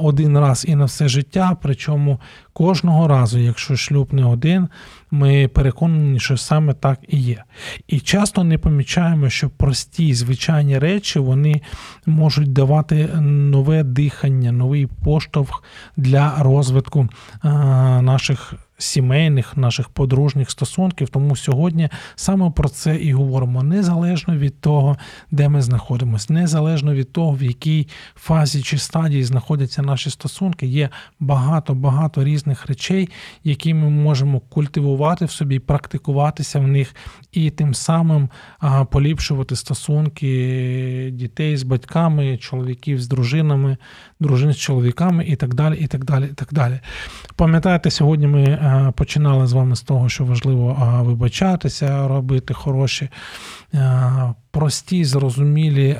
один 0.02 0.38
раз 0.38 0.64
і 0.68 0.74
на 0.74 0.84
все 0.84 1.08
життя. 1.08 1.56
Причому 1.62 2.20
кожного 2.52 3.08
разу, 3.08 3.38
якщо 3.38 3.76
шлюб 3.76 4.14
не 4.14 4.24
один, 4.24 4.68
ми 5.10 5.48
переконані, 5.48 6.20
що 6.20 6.36
саме 6.36 6.74
так 6.74 6.98
і 7.08 7.18
є. 7.18 7.44
І 7.88 8.00
часто 8.00 8.44
не 8.44 8.58
помічаємо, 8.58 9.28
що 9.28 9.50
прості 9.50 10.14
звичайні 10.14 10.78
речі 10.78 11.18
вони 11.18 11.60
можуть 12.06 12.52
давати 12.52 13.08
нове 13.20 13.82
дихання, 13.82 14.52
новий 14.52 14.86
поштовх 14.86 15.62
для 15.96 16.34
розвитку 16.38 17.08
наших 18.02 18.54
сімейних, 18.82 19.56
наших 19.56 19.88
подружніх 19.88 20.50
стосунків. 20.50 21.08
Тому 21.08 21.36
сьогодні 21.36 21.88
саме 22.16 22.50
про 22.50 22.68
це 22.68 22.96
і 22.96 23.12
говоримо 23.12 23.62
незалежно 23.62 24.36
від 24.36 24.60
того, 24.60 24.96
де 25.30 25.48
ми 25.48 25.62
знаходимося, 25.62 26.32
незалежно 26.32 26.94
від 26.94 27.12
того, 27.12 27.32
в 27.32 27.42
якій 27.42 27.88
фазі 28.14 28.62
чи 28.62 28.78
стадії 28.78 29.24
знаходяться 29.24 29.82
наші 29.82 30.10
стосунки. 30.10 30.66
Є 30.66 30.88
багато-багато 31.20 32.24
різних 32.24 32.66
речей, 32.66 33.08
які 33.44 33.74
ми 33.74 33.90
можемо 33.90 34.40
культивувати 34.40 35.24
в 35.24 35.30
собі, 35.30 35.58
практикуватися 35.58 36.58
в 36.58 36.66
них 36.66 36.94
і 37.32 37.50
тим 37.50 37.74
самим 37.74 38.28
поліпшувати 38.90 39.56
стосунки 39.56 41.10
дітей 41.14 41.56
з 41.56 41.62
батьками, 41.62 42.36
чоловіків 42.36 43.02
з 43.02 43.08
дружинами, 43.08 43.76
дружин 44.20 44.52
з 44.52 44.56
чоловіками 44.56 45.24
і 45.24 45.36
так 45.36 45.54
далі. 45.54 45.76
і 45.80 45.86
так 45.86 46.04
далі, 46.04 46.24
і 46.24 46.34
так 46.34 46.48
далі. 46.52 46.80
Пам'ятаєте, 47.36 47.90
сьогодні 47.90 48.26
ми 48.26 48.92
починали 48.96 49.46
з 49.46 49.52
вами 49.52 49.76
з 49.76 49.80
того, 49.82 50.08
що 50.08 50.24
важливо 50.24 51.02
вибачатися, 51.04 52.08
робити 52.08 52.54
хороші, 52.54 53.08
прості, 54.50 55.04
зрозумілі 55.04 55.96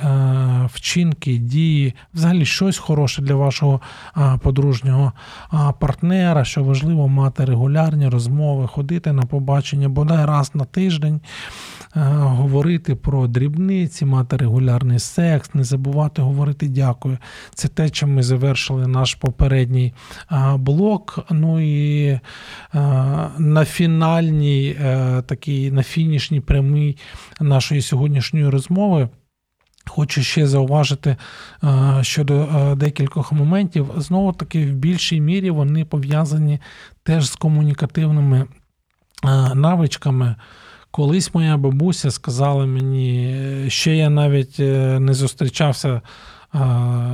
вчинки, 0.73 1.37
дії, 1.37 1.93
взагалі 2.13 2.45
щось 2.45 2.77
хороше 2.77 3.21
для 3.21 3.35
вашого 3.35 3.81
подружнього 4.41 5.11
партнера, 5.79 6.45
що 6.45 6.63
важливо 6.63 7.07
мати 7.07 7.45
регулярні 7.45 8.07
розмови, 8.07 8.67
ходити 8.67 9.11
на 9.11 9.21
побачення 9.21 9.89
бодай 9.89 10.25
раз 10.25 10.51
на 10.55 10.65
тиждень. 10.65 11.21
Говорити 11.95 12.95
про 12.95 13.27
дрібниці, 13.27 14.05
мати 14.05 14.37
регулярний 14.37 14.99
секс, 14.99 15.53
не 15.53 15.63
забувати 15.63 16.21
говорити 16.21 16.67
дякую. 16.67 17.17
Це 17.53 17.67
те, 17.67 17.89
чим 17.89 18.15
ми 18.15 18.23
завершили 18.23 18.87
наш 18.87 19.15
попередній 19.15 19.93
блок. 20.55 21.19
Ну 21.31 21.59
і 21.59 22.19
на 23.37 23.65
фінальній 23.65 24.75
е, 24.81 25.21
такій, 25.25 25.71
на 25.71 25.83
фінішній 25.83 26.39
прямій 26.39 26.97
нашої 27.41 27.81
сьогоднішньої 27.81 28.40
розмови. 28.49 29.09
Хочу 29.87 30.23
ще 30.23 30.47
зауважити 30.47 31.15
е, 31.63 31.99
щодо 32.01 32.33
е, 32.41 32.75
декількох 32.75 33.31
моментів. 33.31 33.91
Знову 33.97 34.33
таки, 34.33 34.65
в 34.65 34.71
більшій 34.71 35.21
мірі 35.21 35.49
вони 35.49 35.85
пов'язані 35.85 36.59
теж 37.03 37.29
з 37.29 37.35
комунікативними 37.35 38.47
навичками. 39.55 40.35
Колись 40.91 41.33
моя 41.33 41.57
бабуся 41.57 42.11
сказала 42.11 42.65
мені, 42.65 43.35
ще 43.67 43.95
я 43.95 44.09
навіть 44.09 44.59
не 44.99 45.13
зустрічався 45.13 46.01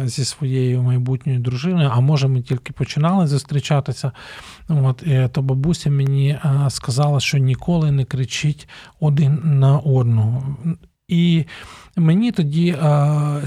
зі 0.03 0.25
своєю 0.25 0.81
майбутньою 0.81 1.39
дружиною, 1.39 1.91
а 1.93 1.99
може, 1.99 2.27
ми 2.27 2.41
тільки 2.41 2.73
починали 2.73 3.27
зустрічатися. 3.27 4.11
От, 4.69 5.03
То 5.31 5.41
бабуся 5.41 5.89
мені 5.89 6.39
сказала, 6.69 7.19
що 7.19 7.37
ніколи 7.37 7.91
не 7.91 8.05
кричить 8.05 8.69
один 8.99 9.41
на 9.43 9.77
одного. 9.77 10.57
І 11.07 11.45
мені 11.95 12.31
тоді 12.31 12.77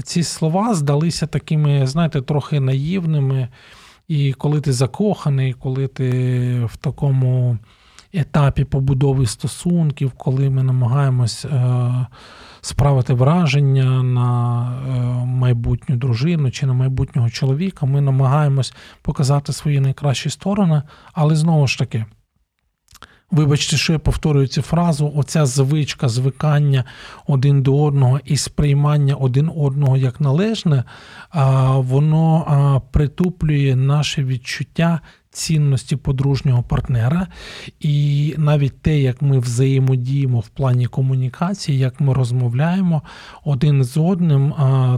ці 0.03 0.23
слова 0.23 0.73
здалися 0.73 1.27
такими, 1.27 1.87
знаєте, 1.87 2.21
трохи 2.21 2.59
наївними. 2.59 3.47
І 4.07 4.33
коли 4.33 4.61
ти 4.61 4.73
закоханий, 4.73 5.53
коли 5.53 5.87
ти 5.87 6.09
в 6.65 6.77
такому 6.77 7.57
етапі 8.13 8.63
побудови 8.63 9.25
стосунків, 9.25 10.11
коли 10.11 10.49
ми 10.49 10.63
намагаємось 10.63 11.45
справити 12.61 13.13
враження 13.13 14.03
на 14.03 14.63
е, 14.87 15.25
майбутню 15.25 15.95
дружину 15.95 16.51
чи 16.51 16.65
на 16.65 16.73
майбутнього 16.73 17.29
чоловіка. 17.29 17.85
Ми 17.85 18.01
намагаємось 18.01 18.73
показати 19.01 19.53
свої 19.53 19.79
найкращі 19.79 20.29
сторони, 20.29 20.81
але 21.13 21.35
знову 21.35 21.67
ж 21.67 21.79
таки. 21.79 22.05
Вибачте, 23.31 23.77
що 23.77 23.93
я 23.93 23.99
повторюю 23.99 24.47
цю 24.47 24.61
фразу: 24.61 25.13
оця 25.15 25.45
звичка, 25.45 26.09
звикання 26.09 26.83
один 27.27 27.61
до 27.61 27.83
одного 27.83 28.19
і 28.25 28.37
сприймання 28.37 29.15
один 29.15 29.51
одного 29.55 29.97
як 29.97 30.21
належне, 30.21 30.83
воно 31.75 32.81
притуплює 32.91 33.75
наше 33.75 34.23
відчуття 34.23 34.99
цінності 35.31 35.95
подружнього 35.95 36.63
партнера, 36.63 37.27
і 37.79 38.35
навіть 38.37 38.81
те, 38.81 38.99
як 38.99 39.21
ми 39.21 39.39
взаємодіємо 39.39 40.39
в 40.39 40.47
плані 40.47 40.87
комунікації, 40.87 41.77
як 41.77 42.01
ми 42.01 42.13
розмовляємо 42.13 43.01
один 43.45 43.83
з 43.83 43.97
одним, 43.97 44.53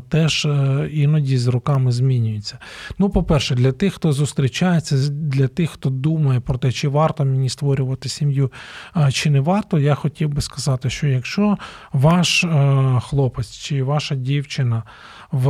теж 0.09 0.45
е, 0.45 0.89
іноді 0.93 1.37
з 1.37 1.47
роками 1.47 1.91
змінюється. 1.91 2.57
Ну, 2.99 3.09
по-перше, 3.09 3.55
для 3.55 3.71
тих, 3.71 3.93
хто 3.93 4.11
зустрічається, 4.11 4.95
для 5.09 5.47
тих, 5.47 5.69
хто 5.69 5.89
думає 5.89 6.39
про 6.39 6.57
те, 6.57 6.71
чи 6.71 6.87
варто 6.87 7.25
мені 7.25 7.49
створювати 7.49 8.09
сім'ю, 8.09 8.51
чи 9.11 9.29
не 9.29 9.39
варто, 9.39 9.79
я 9.79 9.95
хотів 9.95 10.29
би 10.29 10.41
сказати, 10.41 10.89
що 10.89 11.07
якщо 11.07 11.57
ваш 11.93 12.43
е, 12.43 12.99
хлопець 13.03 13.51
чи 13.51 13.83
ваша 13.83 14.15
дівчина 14.15 14.83
в 15.31 15.47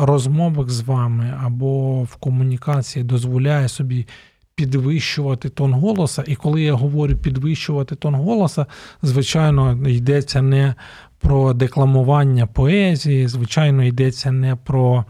розмовах 0.00 0.70
з 0.70 0.80
вами 0.80 1.34
або 1.44 2.02
в 2.02 2.16
комунікації 2.16 3.04
дозволяє 3.04 3.68
собі 3.68 4.06
підвищувати 4.54 5.48
тон 5.48 5.72
голоса. 5.74 6.24
І 6.26 6.34
коли 6.34 6.62
я 6.62 6.72
говорю 6.72 7.16
підвищувати 7.16 7.94
тон 7.94 8.14
голоса, 8.14 8.66
звичайно, 9.02 9.88
йдеться 9.88 10.42
не 10.42 10.74
про 11.20 11.54
декламування 11.54 12.46
поезії, 12.46 13.28
звичайно, 13.28 13.84
йдеться 13.84 14.32
не 14.32 14.56
про 14.56 15.04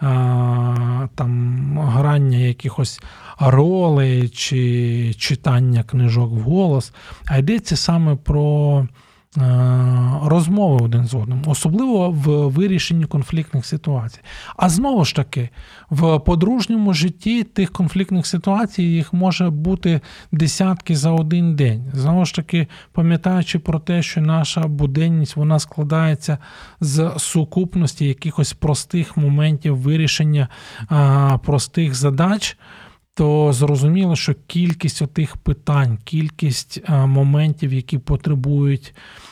а, 0.00 1.08
там 1.14 1.78
грання 1.78 2.38
якихось 2.38 3.00
ролей 3.40 4.28
чи 4.28 5.14
читання 5.18 5.82
книжок 5.82 6.30
в 6.30 6.40
голос, 6.40 6.92
а 7.26 7.38
йдеться 7.38 7.76
саме 7.76 8.16
про. 8.16 8.86
Е, 9.36 10.20
розмови 10.22 10.84
один 10.84 11.04
з 11.04 11.14
одним, 11.14 11.42
особливо 11.46 12.10
в 12.10 12.48
вирішенні 12.48 13.04
конфліктних 13.04 13.66
ситуацій. 13.66 14.20
А 14.56 14.68
знову 14.68 15.04
ж 15.04 15.14
таки, 15.14 15.48
в 15.90 16.18
подружньому 16.18 16.94
житті 16.94 17.44
тих 17.44 17.72
конфліктних 17.72 18.26
ситуацій 18.26 18.82
їх 18.82 19.12
може 19.12 19.50
бути 19.50 20.00
десятки 20.32 20.96
за 20.96 21.10
один 21.10 21.56
день. 21.56 21.90
Знову 21.94 22.24
ж 22.24 22.34
таки, 22.34 22.66
пам'ятаючи 22.92 23.58
про 23.58 23.78
те, 23.78 24.02
що 24.02 24.20
наша 24.20 24.60
буденність 24.60 25.36
вона 25.36 25.58
складається 25.58 26.38
з 26.80 27.12
сукупності 27.18 28.04
якихось 28.04 28.52
простих 28.52 29.16
моментів 29.16 29.76
вирішення 29.76 30.48
простих 31.44 31.94
задач 31.94 32.58
то 33.16 33.52
зрозуміло, 33.52 34.16
що 34.16 34.34
кількість 34.46 35.02
отих 35.02 35.36
питань, 35.36 35.98
кількість 36.04 36.80
е, 36.88 37.06
моментів, 37.06 37.72
які 37.72 37.98
потребують 37.98 38.94
е, 38.94 39.25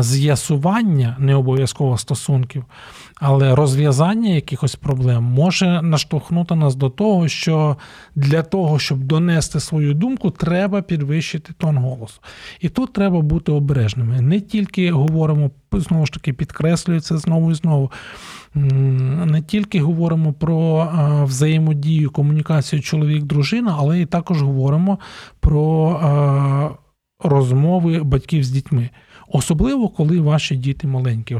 з'ясування 0.00 1.16
не 1.18 1.34
обов'язково 1.34 1.98
стосунків, 1.98 2.64
але 3.20 3.54
розв'язання 3.54 4.28
якихось 4.28 4.76
проблем 4.76 5.24
може 5.24 5.82
наштовхнути 5.82 6.54
нас 6.54 6.74
до 6.74 6.90
того, 6.90 7.28
що 7.28 7.76
для 8.14 8.42
того, 8.42 8.78
щоб 8.78 9.04
донести 9.04 9.60
свою 9.60 9.94
думку, 9.94 10.30
треба 10.30 10.82
підвищити 10.82 11.52
тон 11.58 11.76
голосу. 11.76 12.20
І 12.60 12.68
тут 12.68 12.92
треба 12.92 13.20
бути 13.20 13.52
обережними. 13.52 14.20
Не 14.20 14.40
тільки 14.40 14.92
говоримо, 14.92 15.50
знову 15.72 16.06
ж 16.06 16.12
таки, 16.12 16.32
підкреслюється 16.32 17.18
знову 17.18 17.50
і 17.50 17.54
знову 17.54 17.90
не 18.54 19.42
тільки 19.42 19.80
говоримо 19.80 20.32
про 20.32 20.88
взаємодію, 21.24 22.10
комунікацію 22.10 22.82
чоловік-дружина, 22.82 23.76
але 23.78 24.00
і 24.00 24.06
також 24.06 24.42
говоримо 24.42 24.98
про 25.40 26.76
розмови 27.24 28.02
батьків 28.02 28.44
з 28.44 28.50
дітьми. 28.50 28.90
Особливо, 29.28 29.88
коли 29.88 30.20
ваші 30.20 30.56
діти 30.56 30.86
маленькі, 30.86 31.36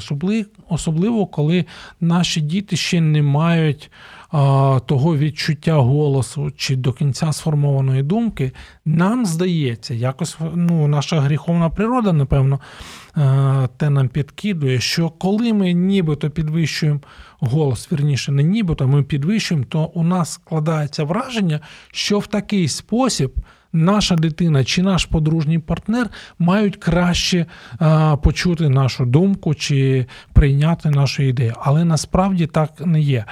особливо, 0.68 1.27
коли 1.27 1.64
наші 2.01 2.40
діти 2.40 2.77
ще 2.77 3.01
не 3.01 3.22
мають 3.22 3.90
а, 4.31 4.81
того 4.87 5.16
відчуття 5.16 5.75
голосу 5.75 6.53
чи 6.57 6.77
до 6.77 6.92
кінця 6.92 7.33
сформованої 7.33 8.03
думки, 8.03 8.53
нам 8.85 9.27
здається, 9.27 9.94
якось 9.94 10.38
ну, 10.55 10.87
наша 10.87 11.20
гріховна 11.20 11.70
природа, 11.70 12.12
напевно, 12.12 12.61
а, 13.14 13.68
те 13.77 13.90
нам 13.90 14.09
підкидує, 14.09 14.81
що 14.81 15.09
коли 15.09 15.53
ми 15.53 15.72
нібито 15.72 16.31
підвищуємо 16.31 17.01
голос, 17.40 17.92
вірніше, 17.92 18.33
не 18.33 18.42
нібито 18.42 18.88
ми 18.88 19.03
підвищуємо, 19.03 19.66
то 19.68 19.85
у 19.85 20.03
нас 20.03 20.33
складається 20.33 21.05
враження, 21.05 21.61
що 21.92 22.18
в 22.18 22.27
такий 22.27 22.68
спосіб 22.68 23.33
наша 23.76 24.16
дитина 24.16 24.64
чи 24.64 24.82
наш 24.82 25.04
подружній 25.04 25.58
партнер 25.58 26.10
мають 26.38 26.76
краще 26.76 27.46
а, 27.78 28.16
почути 28.16 28.68
нашу 28.68 29.07
думку 29.07 29.55
чи 29.55 30.07
прийняти 30.32 30.90
нашу 30.90 31.22
ідею. 31.22 31.55
Але 31.61 31.84
насправді 31.84 32.46
так 32.46 32.86
не 32.86 33.01
є. 33.01 33.24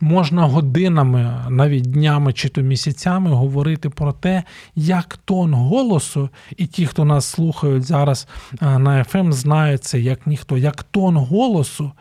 Можна 0.00 0.42
годинами, 0.42 1.44
навіть 1.48 1.90
днями 1.90 2.32
чи 2.32 2.48
то 2.48 2.62
місяцями 2.62 3.30
говорити 3.30 3.90
про 3.90 4.12
те, 4.12 4.42
як 4.74 5.16
тон 5.24 5.54
голосу, 5.54 6.28
і 6.56 6.66
ті, 6.66 6.86
хто 6.86 7.04
нас 7.04 7.26
слухають 7.26 7.84
зараз 7.84 8.28
на 8.60 9.04
FM, 9.04 9.32
знають 9.32 9.84
це 9.84 10.00
як 10.00 10.26
ніхто, 10.26 10.58
як 10.58 10.82
тон 10.82 11.16
голосу 11.16 11.92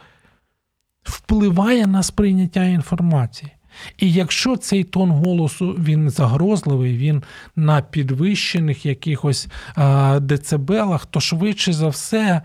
впливає 1.03 1.88
на 1.88 2.03
сприйняття 2.03 2.63
інформації. 2.63 3.51
І 3.97 4.11
якщо 4.11 4.57
цей 4.57 4.84
тон 4.84 5.11
голосу 5.11 5.69
він 5.69 6.09
загрозливий, 6.09 6.97
він 6.97 7.23
на 7.55 7.82
підвищених 7.82 8.86
якихось 8.86 9.47
а, 9.76 10.19
децибелах, 10.19 11.05
то 11.05 11.19
швидше 11.19 11.73
за 11.73 11.88
все. 11.88 12.41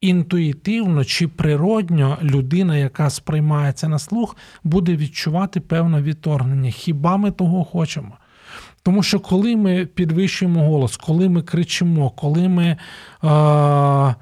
Інтуїтивно 0.00 1.04
чи 1.04 1.28
природньо 1.28 2.18
людина, 2.22 2.76
яка 2.76 3.10
сприймається 3.10 3.88
на 3.88 3.98
слух, 3.98 4.36
буде 4.64 4.96
відчувати 4.96 5.60
певне 5.60 6.02
відторгнення. 6.02 6.70
Хіба 6.70 7.16
ми 7.16 7.30
того 7.30 7.64
хочемо? 7.64 8.12
Тому 8.82 9.02
що 9.02 9.20
коли 9.20 9.56
ми 9.56 9.86
підвищуємо 9.86 10.66
голос, 10.66 10.96
коли 10.96 11.28
ми 11.28 11.42
кричимо, 11.42 12.10
коли 12.10 12.48
ми. 12.48 12.76
Е- 13.24 14.14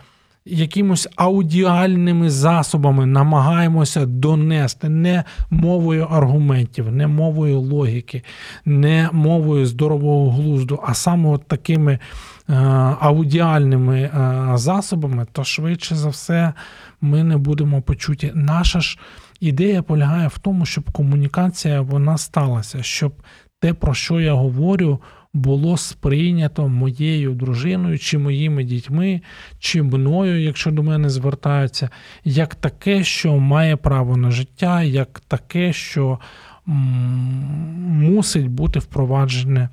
якимось 0.45 1.09
аудіальними 1.17 2.31
засобами 2.31 3.07
намагаємося 3.07 4.07
донести 4.07 4.89
не 4.89 5.25
мовою 5.51 6.07
аргументів, 6.11 6.93
не 6.93 7.07
мовою 7.07 7.61
логіки, 7.61 8.23
не 8.65 9.09
мовою 9.13 9.67
здорового 9.67 10.31
глузду, 10.31 10.81
а 10.87 10.95
саме 10.95 11.29
от 11.29 11.49
такими 11.49 11.93
е, 11.93 12.55
аудіальними 13.01 14.01
е, 14.01 14.51
засобами, 14.55 15.27
то 15.33 15.45
швидше 15.45 15.95
за 15.95 16.09
все 16.09 16.53
ми 17.01 17.25
не 17.25 17.37
будемо 17.37 17.83
почуті. 17.83 18.33
Наша 18.35 18.81
ж 18.81 18.99
ідея 19.41 19.83
полягає 19.83 20.29
в 20.29 20.39
тому, 20.39 20.67
щоб 20.67 20.91
комунікація 20.91 21.81
вона 21.81 22.19
сталася, 22.19 22.83
щоб 22.83 23.13
те, 23.61 23.75
про 23.75 23.95
що 23.95 24.21
я 24.21 24.35
говорю, 24.35 25.01
було 25.35 25.77
сприйнято 25.77 26.69
моєю 26.69 27.35
дружиною, 27.35 27.99
чи 27.99 28.19
моїми 28.19 28.65
дітьми, 28.65 29.21
чи 29.59 29.83
мною, 29.83 30.43
якщо 30.43 30.71
до 30.71 30.83
мене 30.83 31.11
звертаються, 31.11 31.91
як 32.25 32.55
таке, 32.55 33.05
що 33.05 33.37
має 33.37 33.77
право 33.77 34.17
на 34.17 34.31
життя, 34.31 34.83
як 34.83 35.21
таке, 35.29 35.73
що 35.73 36.19
мусить 36.67 38.49
бути 38.49 38.79
впроваджене 38.79 39.69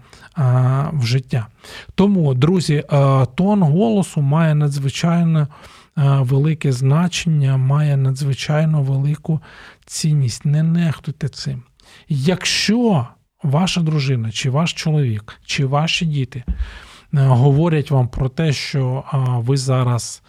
в 0.94 1.06
життя. 1.06 1.48
Тому, 1.96 2.34
друзі, 2.34 2.84
тон 3.36 3.64
голосу 3.64 4.22
має 4.22 4.56
надзвичайно 4.56 5.48
велике 6.20 6.72
значення, 6.72 7.58
має 7.58 7.98
надзвичайно 7.98 8.82
велику 8.82 9.40
цінність. 9.86 10.46
Не 10.46 10.64
нехтуйте 10.64 11.28
цим. 11.30 11.64
Якщо 12.10 13.08
ваша 13.44 13.82
дружина, 13.82 14.32
чи 14.32 14.50
ваш 14.50 14.74
чоловік, 14.74 15.40
чи 15.46 15.66
ваші 15.66 16.06
діти 16.06 16.44
е, 16.48 16.56
говорять 17.12 17.92
вам 17.92 18.08
про 18.08 18.30
те, 18.30 18.54
що 18.54 19.04
ви 19.46 19.58
зараз. 19.58 20.24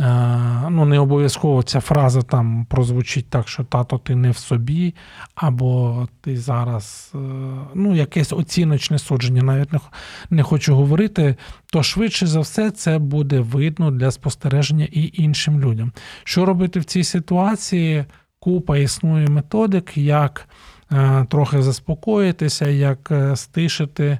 Е, 0.00 0.70
ну, 0.70 0.84
не 0.84 0.98
обов'язково 0.98 1.62
ця 1.62 1.80
фраза 1.80 2.22
там 2.22 2.64
прозвучить 2.64 3.30
так, 3.30 3.48
що 3.48 3.64
тато, 3.64 3.98
ти 3.98 4.16
не 4.16 4.30
в 4.30 4.36
собі, 4.36 4.94
або 5.34 6.08
ти 6.20 6.36
зараз, 6.36 7.12
е, 7.14 7.18
ну, 7.74 7.94
якесь 7.94 8.32
оціночне 8.32 8.98
судження, 8.98 9.42
навіть 9.42 9.68
не, 10.30 10.42
хочу 10.42 10.74
говорити, 10.74 11.36
то 11.72 11.82
швидше 11.82 12.26
за 12.26 12.40
все 12.40 12.70
це 12.70 12.98
буде 12.98 13.40
видно 13.40 13.90
для 13.90 14.10
спостереження 14.10 14.88
і 14.92 15.10
іншим 15.14 15.60
людям. 15.60 15.92
Що 16.24 16.44
робити 16.44 16.80
в 16.80 16.84
цій 16.84 17.04
ситуації? 17.04 18.04
Купа 18.38 18.76
існує 18.76 19.28
методик, 19.28 19.96
як 19.96 20.48
трохи 21.28 21.62
заспокоїтися, 21.62 22.68
як 22.68 23.08
е, 23.10 23.36
стишити 23.36 24.18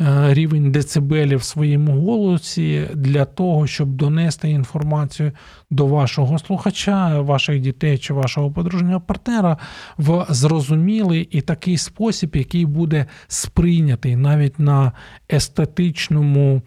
е, 0.00 0.34
рівень 0.34 0.72
децибелів 0.72 1.38
в 1.38 1.42
своєму 1.42 2.00
голосі 2.00 2.88
для 2.94 3.24
того, 3.24 3.66
щоб 3.66 3.88
донести 3.88 4.50
інформацію 4.50 5.32
до 5.70 5.86
вашого 5.86 6.38
слухача, 6.38 7.20
ваших 7.20 7.60
дітей 7.60 7.98
чи 7.98 8.14
вашого 8.14 8.50
подружнього 8.50 9.00
партнера 9.00 9.56
в 9.98 10.26
зрозумілий 10.28 11.28
і 11.30 11.40
такий 11.40 11.78
спосіб, 11.78 12.36
який 12.36 12.66
буде 12.66 13.06
сприйнятий 13.28 14.16
навіть 14.16 14.58
на 14.58 14.92
естетичному 15.32 16.62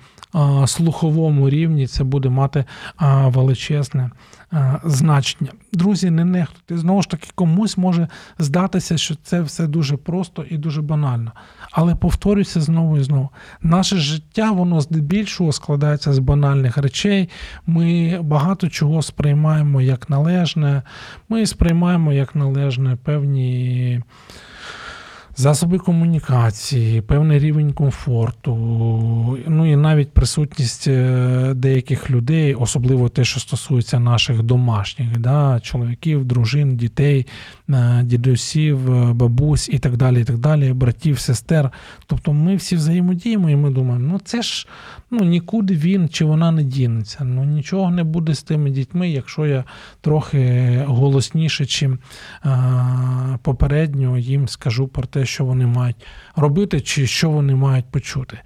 слуховому 0.66 1.50
рівні, 1.50 1.88
це 1.88 2.04
буде 2.04 2.30
мати 2.30 2.66
величезне 3.26 4.10
значення. 4.84 5.52
Друзі, 5.74 6.10
не 6.10 6.26
нехтуйте. 6.26 6.78
Знову 6.78 7.02
ж 7.02 7.10
таки, 7.10 7.30
комусь 7.36 7.78
може 7.78 8.08
здатися, 8.40 8.98
що 8.98 9.16
це 9.24 9.42
все 9.42 9.68
дуже 9.68 9.98
просто 9.98 10.46
і 10.50 10.58
дуже 10.58 10.82
банально. 10.82 11.32
Але 11.72 11.96
повторюся 11.96 12.62
знову 12.62 12.98
і 12.98 13.04
знову. 13.04 13.30
Наше 13.62 13.98
життя, 13.98 14.52
воно 14.52 14.82
здебільшого 14.82 15.52
складається 15.52 16.14
з 16.14 16.20
банальних 16.20 16.78
речей. 16.78 17.30
Ми 17.66 18.20
багато 18.22 18.70
чого 18.70 19.02
сприймаємо 19.02 19.82
як 19.82 20.10
належне. 20.10 20.82
Ми 21.30 21.46
сприймаємо 21.46 22.14
як 22.14 22.36
належне 22.36 22.96
певні. 22.96 24.02
Засоби 25.36 25.78
комунікації, 25.78 27.02
певний 27.02 27.40
рівень 27.40 27.74
комфорту, 27.74 28.56
ну 29.48 29.72
і 29.72 29.76
навіть 29.76 30.12
присутність 30.12 30.88
е, 30.88 31.54
деяких 31.56 32.10
людей, 32.10 32.54
особливо 32.56 33.10
те, 33.10 33.24
що 33.24 33.40
стосується 33.40 34.00
наших 34.00 34.44
домашніх, 34.44 35.20
да, 35.20 35.60
чоловіків, 35.60 36.26
дружин, 36.26 36.78
дітей, 36.78 37.28
е, 37.70 38.02
дідусів, 38.04 38.94
е, 38.94 39.14
бабусь 39.14 39.70
і 39.70 39.80
так 39.80 39.98
далі, 39.98 40.22
і 40.22 40.24
так 40.24 40.38
далі, 40.38 40.74
братів, 40.74 41.20
сестер. 41.20 41.72
Тобто 42.08 42.34
ми 42.34 42.56
всі 42.56 42.76
взаємодіємо, 42.76 43.50
і 43.50 43.56
ми 43.56 43.70
думаємо, 43.70 44.08
ну 44.12 44.20
це 44.24 44.42
ж 44.42 44.68
ну, 45.12 45.24
нікуди 45.24 45.76
він 45.76 46.10
чи 46.10 46.26
вона 46.26 46.52
не 46.52 46.64
дінеться. 46.64 47.24
Ну 47.24 47.44
нічого 47.44 47.92
не 47.92 48.04
буде 48.04 48.36
з 48.36 48.44
тими 48.44 48.70
дітьми, 48.70 49.10
якщо 49.10 49.46
я 49.46 49.64
трохи 50.02 50.84
голосніше, 50.88 51.66
чим 51.66 52.00
попередньо 53.42 54.18
їм 54.18 54.48
скажу 54.48 54.88
про 54.88 55.04
те 55.04 55.23
що 55.26 55.46
вони 55.46 55.66
мають 55.66 56.06
робити, 56.36 56.82
чи 56.82 57.08
що 57.08 57.30
вони 57.30 57.56
мають 57.56 57.86
почути. 57.86 58.40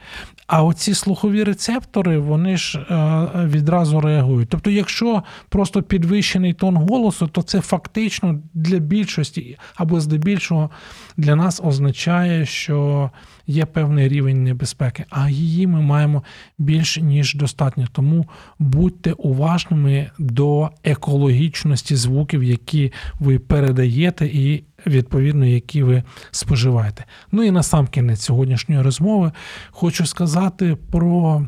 А 0.47 0.63
оці 0.63 0.93
слухові 0.93 1.43
рецептори 1.43 2.19
вони 2.19 2.57
ж 2.57 2.79
е, 2.79 3.27
відразу 3.45 4.01
реагують. 4.01 4.49
Тобто, 4.49 4.69
якщо 4.69 5.23
просто 5.49 5.83
підвищений 5.83 6.53
тон 6.53 6.77
голосу, 6.77 7.27
то 7.27 7.41
це 7.41 7.61
фактично 7.61 8.39
для 8.53 8.77
більшості 8.77 9.57
або 9.75 10.01
здебільшого 10.01 10.69
для 11.17 11.35
нас 11.35 11.61
означає, 11.63 12.45
що 12.45 13.11
є 13.47 13.65
певний 13.65 14.07
рівень 14.07 14.43
небезпеки, 14.43 15.05
а 15.09 15.29
її 15.29 15.67
ми 15.67 15.81
маємо 15.81 16.23
більш 16.57 16.97
ніж 16.97 17.35
достатньо. 17.35 17.87
Тому 17.91 18.25
будьте 18.59 19.13
уважними 19.13 20.11
до 20.19 20.69
екологічності 20.83 21.95
звуків, 21.95 22.43
які 22.43 22.93
ви 23.19 23.39
передаєте, 23.39 24.25
і 24.25 24.63
відповідно, 24.87 25.45
які 25.45 25.83
ви 25.83 26.03
споживаєте. 26.31 27.05
Ну 27.31 27.43
і 27.43 27.51
на 27.51 27.63
сам 27.63 27.87
кінець 27.87 28.21
сьогоднішньої 28.21 28.81
розмови 28.81 29.31
хочу 29.71 30.05
сказати 30.05 30.77
про. 30.91 31.45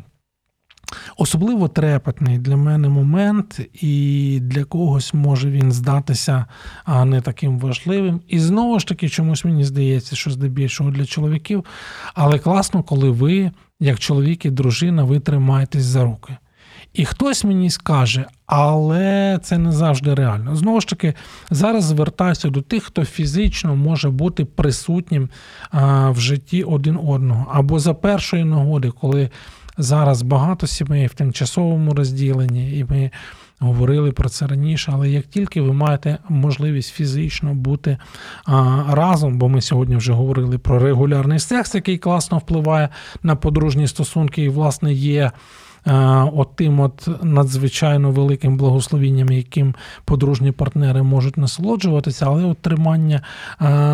Особливо 1.17 1.67
трепетний 1.67 2.37
для 2.37 2.57
мене 2.57 2.89
момент, 2.89 3.61
і 3.73 4.39
для 4.41 4.63
когось 4.63 5.13
може 5.13 5.49
він 5.49 5.71
здатися 5.71 6.45
не 7.05 7.21
таким 7.21 7.59
важливим. 7.59 8.21
І 8.27 8.39
знову 8.39 8.79
ж 8.79 8.87
таки, 8.87 9.09
чомусь 9.09 9.45
мені 9.45 9.63
здається, 9.63 10.15
що 10.15 10.31
здебільшого 10.31 10.91
для 10.91 11.05
чоловіків. 11.05 11.65
Але 12.13 12.39
класно, 12.39 12.83
коли 12.83 13.09
ви, 13.09 13.51
як 13.79 13.99
чоловік 13.99 14.45
і 14.45 14.49
дружина, 14.49 15.03
ви 15.03 15.19
тримаєтесь 15.19 15.83
за 15.83 16.03
руки. 16.03 16.37
І 16.93 17.05
хтось 17.05 17.43
мені 17.43 17.69
скаже, 17.69 18.25
але 18.45 19.39
це 19.43 19.57
не 19.57 19.71
завжди 19.71 20.13
реально. 20.13 20.55
Знову 20.55 20.81
ж 20.81 20.87
таки, 20.87 21.13
зараз 21.51 21.83
звертаюся 21.83 22.49
до 22.49 22.61
тих, 22.61 22.83
хто 22.83 23.05
фізично 23.05 23.75
може 23.75 24.09
бути 24.09 24.45
присутнім 24.45 25.29
в 26.09 26.15
житті 26.19 26.63
один 26.63 26.99
одного. 27.07 27.47
Або 27.53 27.79
за 27.79 27.93
першої 27.93 28.43
нагоди, 28.43 28.91
коли 28.91 29.29
зараз 29.77 30.21
багато 30.21 30.67
сімей 30.67 31.07
в 31.07 31.13
тимчасовому 31.13 31.93
розділенні, 31.93 32.77
і 32.77 32.85
ми 32.89 33.11
говорили 33.59 34.11
про 34.11 34.29
це 34.29 34.47
раніше. 34.47 34.91
Але 34.95 35.09
як 35.09 35.25
тільки 35.25 35.61
ви 35.61 35.73
маєте 35.73 36.17
можливість 36.29 36.93
фізично 36.93 37.53
бути 37.53 37.97
разом, 38.89 39.37
бо 39.37 39.49
ми 39.49 39.61
сьогодні 39.61 39.95
вже 39.95 40.13
говорили 40.13 40.57
про 40.57 40.79
регулярний 40.79 41.39
секс, 41.39 41.75
який 41.75 41.97
класно 41.97 42.37
впливає 42.37 42.89
на 43.23 43.35
подружні 43.35 43.87
стосунки, 43.87 44.43
і 44.43 44.49
власне 44.49 44.93
є. 44.93 45.31
Е, 45.87 45.93
от 46.33 47.07
надзвичайно 47.23 48.11
великим 48.11 48.57
благословінням, 48.57 49.29
яким 49.31 49.75
подружні 50.05 50.51
партнери 50.51 51.03
можуть 51.03 51.37
насолоджуватися, 51.37 52.25
але 52.25 52.43
от 52.43 52.57
тримання 52.57 53.21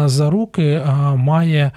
за 0.06 0.30
руки 0.30 0.82
має 1.16 1.72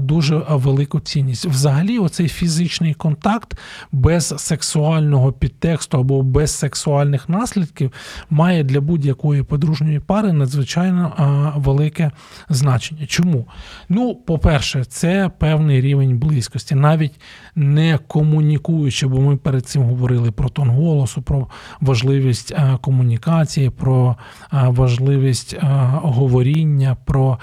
дуже 0.00 0.42
велику 0.48 1.00
цінність. 1.00 1.46
Взагалі, 1.46 1.98
оцей 1.98 2.28
фізичний 2.28 2.94
контакт 2.94 3.58
без 3.92 4.34
сексуального 4.38 5.32
підтексту 5.32 5.98
або 5.98 6.22
без 6.22 6.50
сексуальних 6.50 7.28
наслідків 7.28 7.92
має 8.30 8.64
для 8.64 8.80
будь-якої 8.80 9.42
подружньої 9.42 10.00
пари 10.00 10.32
надзвичайно 10.32 11.12
велике 11.56 12.10
значення. 12.48 13.06
Чому? 13.06 13.46
Ну, 13.88 14.14
по-перше, 14.14 14.84
це 14.84 15.30
певний 15.38 15.80
рівень 15.80 16.18
близькості, 16.18 16.74
навіть 16.74 17.20
не 17.54 17.98
комунікуючи, 18.06 19.06
бо 19.06 19.20
ми 19.20 19.36
перед 19.44 19.66
цим 19.66 19.82
говорили 19.82 20.30
про 20.30 20.48
тон 20.48 20.70
голосу, 20.70 21.22
про 21.22 21.46
важливість 21.80 22.52
е, 22.52 22.78
комунікації, 22.80 23.70
про 23.70 24.16
е, 24.52 24.68
важливість 24.68 25.54
е, 25.54 25.58
говоріння, 26.02 26.96
про 27.04 27.38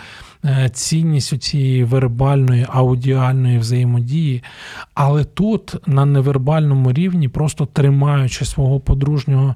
цінність 0.73 1.41
цієї 1.41 1.83
вербальної 1.83 2.65
аудіальної 2.69 3.57
взаємодії. 3.57 4.43
Але 4.93 5.23
тут 5.23 5.75
на 5.87 6.05
невербальному 6.05 6.91
рівні, 6.93 7.27
просто 7.27 7.65
тримаючи 7.65 8.45
свого 8.45 8.79
подружнього 8.79 9.55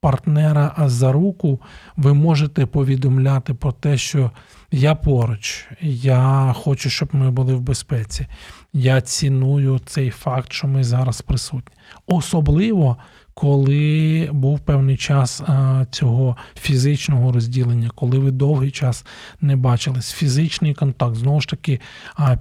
партнера 0.00 0.74
за 0.86 1.12
руку, 1.12 1.60
ви 1.96 2.14
можете 2.14 2.66
повідомляти 2.66 3.54
про 3.54 3.72
те, 3.72 3.96
що 3.96 4.30
я 4.72 4.94
поруч, 4.94 5.66
я 5.82 6.54
хочу, 6.56 6.90
щоб 6.90 7.08
ми 7.12 7.30
були 7.30 7.54
в 7.54 7.60
безпеці. 7.60 8.26
Я 8.72 9.00
ціную 9.00 9.80
цей 9.86 10.10
факт, 10.10 10.52
що 10.52 10.68
ми 10.68 10.84
зараз 10.84 11.22
присутні. 11.22 11.76
Особливо, 12.06 12.96
коли 13.34 14.28
був 14.32 14.60
певний 14.60 14.96
час 14.96 15.42
цього 15.90 16.36
фізичного 16.54 17.32
розділення, 17.32 17.90
коли 17.94 18.18
ви 18.18 18.30
довгий 18.30 18.70
час 18.70 19.04
не 19.40 19.56
бачились. 19.56 20.12
Фізичний 20.12 20.74
контакт, 20.74 21.16
знову 21.16 21.40
ж 21.40 21.48
таки, 21.48 21.80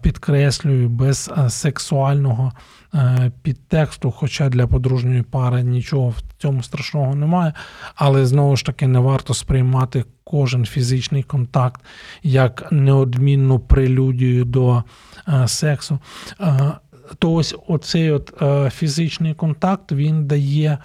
підкреслюю, 0.02 0.90
без 0.90 1.32
сексуального 1.50 2.52
підтексту, 3.42 4.12
хоча 4.12 4.50
для 4.50 4.68
подружньої 4.68 5.22
пари 5.22 5.64
нічого 5.64 6.10
в 6.10 6.22
цьому 6.38 6.64
страшного 6.64 7.16
немає, 7.16 7.54
але 7.96 8.26
знову 8.26 8.56
ж 8.56 8.66
таки 8.66 8.88
не 8.88 9.00
варто 9.00 9.34
сприймати 9.34 10.06
кожен 10.24 10.66
фізичний 10.66 11.24
контакт 11.24 11.82
як 12.24 12.72
неодмінну 12.72 13.60
прелюдію 13.60 14.46
до 14.46 14.84
сексу. 15.48 16.00
То 17.20 17.34
ось 17.34 17.56
оцей 17.68 18.12
от 18.12 18.34
фізичний 18.74 19.34
контакт 19.34 19.92
він 19.92 20.26
дає 20.26 20.78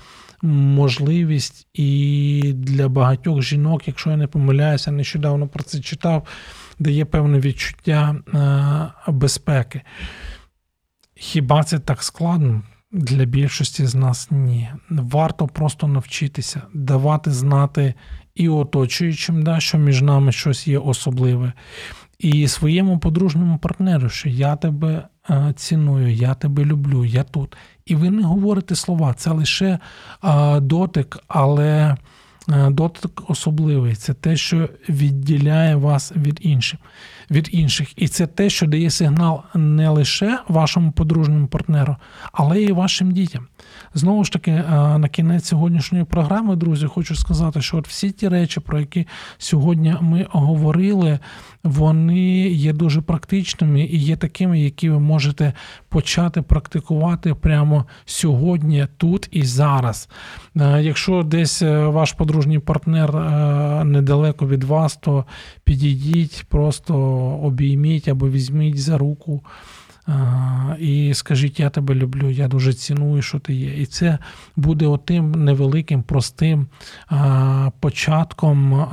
можливість 0.43 1.67
і 1.75 2.53
для 2.55 2.89
багатьох 2.89 3.43
жінок, 3.43 3.89
якщо 3.89 4.11
я 4.11 4.17
не 4.17 4.27
помиляюся, 4.27 4.91
нещодавно 4.91 5.49
про 5.49 5.65
це 5.65 5.81
читав, 5.81 6.27
дає 6.79 7.05
певне 7.05 7.39
відчуття 7.39 8.17
безпеки. 9.09 9.81
Хіба 11.15 11.65
це 11.65 11.79
так 11.79 12.03
складно? 12.03 12.63
Для 12.93 13.25
більшості 13.25 13.87
з 13.87 13.95
нас 13.95 14.31
ні. 14.31 14.71
Варто 14.91 15.47
просто 15.47 15.89
навчитися 15.89 16.63
давати 16.75 17.31
знати 17.31 17.95
і 18.35 18.49
оточуючим, 18.49 19.43
да, 19.43 19.61
що 19.61 19.79
між 19.79 20.03
нами 20.03 20.33
щось 20.33 20.69
є 20.69 20.79
особливе, 20.79 21.53
і 22.19 22.49
своєму 22.49 22.99
подружньому 22.99 23.59
партнеру, 23.59 24.09
що 24.09 24.29
я 24.29 24.57
тебе 24.57 25.09
е, 25.31 25.53
ціную, 25.57 26.13
я 26.13 26.35
тебе 26.35 26.65
люблю, 26.65 27.05
я 27.05 27.23
тут. 27.23 27.57
І 27.87 27.95
ви 27.95 28.11
не 28.11 28.23
говорите 28.23 28.75
слова, 28.75 29.15
це 29.15 29.31
лише 29.31 29.79
е, 30.25 30.61
дотик, 30.61 31.19
але 31.29 31.97
е, 32.49 32.71
дотик 32.71 33.23
особливий. 33.29 33.95
Це 33.95 34.15
те, 34.15 34.37
що 34.37 34.69
відділяє 34.89 35.77
вас 35.77 36.13
від 36.17 36.39
інших 36.43 36.81
від 37.31 37.49
інших. 37.53 37.93
І 37.97 38.09
це 38.09 38.27
те, 38.27 38.51
що 38.51 38.67
дає 38.67 38.91
сигнал 38.91 39.43
не 39.55 39.89
лише 39.89 40.39
вашому 40.49 40.93
подружньому 40.93 41.47
партнеру, 41.47 41.97
але 42.33 42.63
й 42.63 42.73
вашим 42.73 43.13
дітям. 43.13 43.47
Знову 43.95 44.25
ж 44.25 44.33
таки, 44.33 44.51
е, 44.51 44.65
на 44.99 45.09
кінець 45.09 45.45
сьогоднішньої 45.45 46.05
програми, 46.05 46.57
друзі, 46.57 46.87
хочу 46.87 47.15
сказати, 47.15 47.63
що 47.63 47.77
от 47.77 47.89
всі 47.89 48.11
ті 48.11 48.29
речі, 48.29 48.61
про 48.61 48.81
які 48.81 49.07
сьогодні 49.39 49.95
ми 50.01 50.27
говорили, 50.31 51.19
вони 51.65 52.49
є 52.49 52.73
дуже 52.73 53.01
практичними 53.01 53.81
і 53.81 53.99
є 53.99 54.17
такими, 54.17 54.61
які 54.61 54.91
ви 54.91 55.01
можете 55.01 55.53
почати 55.89 56.43
практикувати 56.43 57.35
прямо 57.35 57.85
сьогодні, 58.05 58.87
тут 58.97 59.29
і 59.31 59.43
зараз. 59.43 60.09
Е, 60.57 60.83
якщо 60.83 61.23
десь 61.23 61.63
е, 61.63 61.87
ваш 61.87 62.13
подружній 62.13 62.59
партнер 62.59 63.15
недалеко 63.85 64.49
від 64.49 64.65
вас, 64.65 64.97
то 64.97 65.25
підійдіть, 65.65 66.45
просто 66.49 66.95
обійміть 67.43 68.09
або 68.09 68.29
візьміть 68.29 68.81
за 68.81 68.99
руку. 68.99 69.43
І 70.79 71.15
скажіть, 71.15 71.61
я 71.61 71.71
тебе 71.71 71.95
люблю, 71.95 72.31
я 72.31 72.49
дуже 72.49 72.75
ціную, 72.75 73.23
що 73.23 73.39
ти 73.39 73.55
є. 73.55 73.83
І 73.83 73.87
це 73.87 74.19
буде 74.57 74.87
отим 74.87 75.45
невеликим, 75.45 76.03
простим 76.03 76.67
початком 77.81 78.87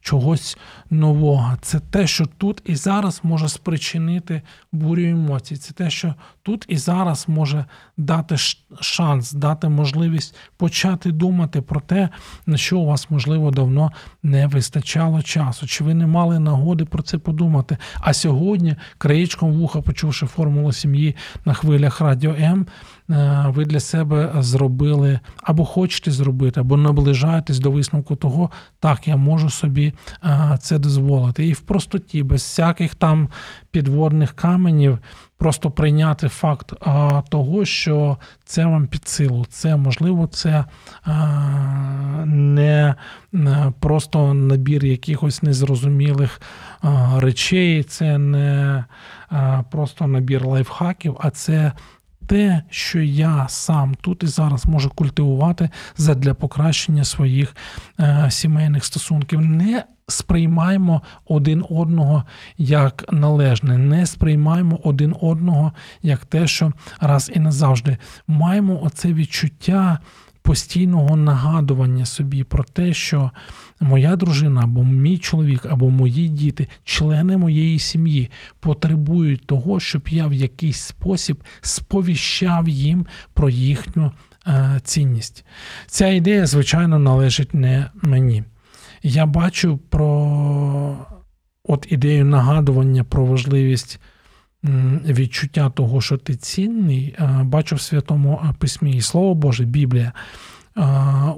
чогось 0.00 0.58
нового. 0.90 1.56
Це 1.60 1.80
те, 1.80 2.06
що 2.06 2.26
тут 2.26 2.62
і 2.64 2.76
зараз 2.76 3.20
може 3.22 3.48
спричинити 3.48 4.42
бурю 4.72 5.02
емоцій. 5.02 5.56
Це 5.56 5.72
те, 5.72 5.90
що 5.90 6.14
тут 6.42 6.64
і 6.68 6.76
зараз 6.76 7.24
може 7.28 7.64
дати 7.96 8.36
шанс, 8.80 9.32
дати 9.32 9.68
можливість 9.68 10.36
почати 10.56 11.12
думати 11.12 11.62
про 11.62 11.80
те, 11.80 12.08
на 12.46 12.56
що 12.56 12.78
у 12.78 12.86
вас, 12.86 13.10
можливо, 13.10 13.50
давно 13.50 13.92
не 14.22 14.46
вистачало 14.46 15.22
часу. 15.22 15.66
Чи 15.66 15.84
ви 15.84 15.94
не 15.94 16.06
мали 16.06 16.38
нагоди 16.38 16.84
про 16.84 17.02
це 17.02 17.18
подумати? 17.18 17.76
А 18.00 18.12
сьогодні, 18.12 18.76
краєчком 18.98 19.52
вуха, 19.52 19.80
почувши 19.80 20.26
формулу 20.42 20.72
сім'ї 20.72 21.16
на 21.44 21.54
хвилях 21.54 22.00
Радіо 22.00 22.34
М, 22.34 22.66
Е, 23.12 23.44
ви 23.48 23.64
для 23.64 23.80
себе 23.80 24.32
зробили 24.38 25.20
або 25.42 25.64
хочете 25.64 26.10
зробити, 26.10 26.60
або 26.60 26.76
наближаєтесь 26.76 27.58
до 27.58 27.70
висновку 27.70 28.16
того, 28.16 28.50
так, 28.80 29.08
я 29.08 29.16
можу 29.16 29.50
собі 29.50 29.92
е, 30.24 30.58
це 30.60 30.78
дозволити. 30.78 31.46
І 31.46 31.52
в 31.52 31.60
простоті, 31.60 32.22
без 32.22 32.40
всяких 32.40 32.94
там 32.94 33.28
підводних 33.70 34.32
каменів, 34.32 34.98
просто 35.42 35.70
прийняти 35.70 36.28
факт 36.28 36.72
е, 36.72 37.22
того, 37.28 37.64
що 37.64 38.16
це 38.44 38.66
вам 38.66 38.86
під 38.86 39.08
силу. 39.08 39.46
Це 39.48 39.76
можливо, 39.76 40.26
це 40.26 40.64
не 42.26 42.94
просто 43.80 44.34
набір 44.34 44.84
якихось 44.84 45.42
незрозумілих 45.42 46.40
речей, 47.16 47.82
це 47.82 48.18
не 48.18 48.84
просто 49.70 50.06
набір 50.06 50.46
лайфхаків, 50.46 51.16
а 51.20 51.30
це 51.30 51.72
те, 52.26 52.62
що 52.70 53.00
я 53.00 53.46
сам 53.48 53.94
тут 54.00 54.22
і 54.22 54.26
зараз 54.26 54.66
можу 54.66 54.90
культивувати 54.90 55.70
задля 55.96 56.34
покращення 56.34 57.04
своїх 57.04 57.56
е, 58.00 58.26
сімейних 58.30 58.84
стосунків. 58.84 59.40
Не 59.40 59.84
сприймаємо 60.12 61.02
один 61.24 61.64
одного 61.70 62.24
як 62.58 63.04
належне, 63.12 63.78
не 63.78 64.06
сприймаємо 64.06 64.80
один 64.84 65.14
одного 65.20 65.72
як 66.02 66.24
те, 66.24 66.46
що 66.46 66.72
раз 67.00 67.30
і 67.34 67.38
назавжди 67.38 67.96
маємо 68.26 68.82
оце 68.82 69.12
відчуття 69.12 69.98
постійного 70.42 71.16
нагадування 71.16 72.06
собі 72.06 72.44
про 72.44 72.64
те, 72.64 72.94
що 72.94 73.30
моя 73.80 74.16
дружина 74.16 74.60
або 74.64 74.84
мій 74.84 75.18
чоловік, 75.18 75.66
або 75.66 75.90
мої 75.90 76.28
діти, 76.28 76.68
члени 76.84 77.36
моєї 77.36 77.78
сім'ї 77.78 78.30
потребують 78.60 79.46
того, 79.46 79.80
щоб 79.80 80.08
я 80.08 80.26
в 80.26 80.32
якийсь 80.32 80.80
спосіб 80.80 81.44
сповіщав 81.60 82.68
їм 82.68 83.06
про 83.34 83.50
їхню 83.50 84.12
е, 84.46 84.80
цінність. 84.84 85.44
Ця 85.86 86.08
ідея, 86.08 86.46
звичайно, 86.46 86.98
належить 86.98 87.54
не 87.54 87.90
мені. 88.02 88.44
Я 89.02 89.26
бачу 89.26 89.78
про 89.88 91.06
от 91.64 91.86
ідею 91.90 92.24
нагадування 92.24 93.04
про 93.04 93.24
важливість 93.24 94.00
відчуття 95.08 95.70
того, 95.70 96.00
що 96.00 96.16
ти 96.16 96.36
цінний, 96.36 97.16
бачу 97.42 97.76
в 97.76 97.80
Святому 97.80 98.40
Письмі 98.58 98.92
і 98.92 99.00
Слово 99.00 99.34
Боже, 99.34 99.64
Біблія. 99.64 100.12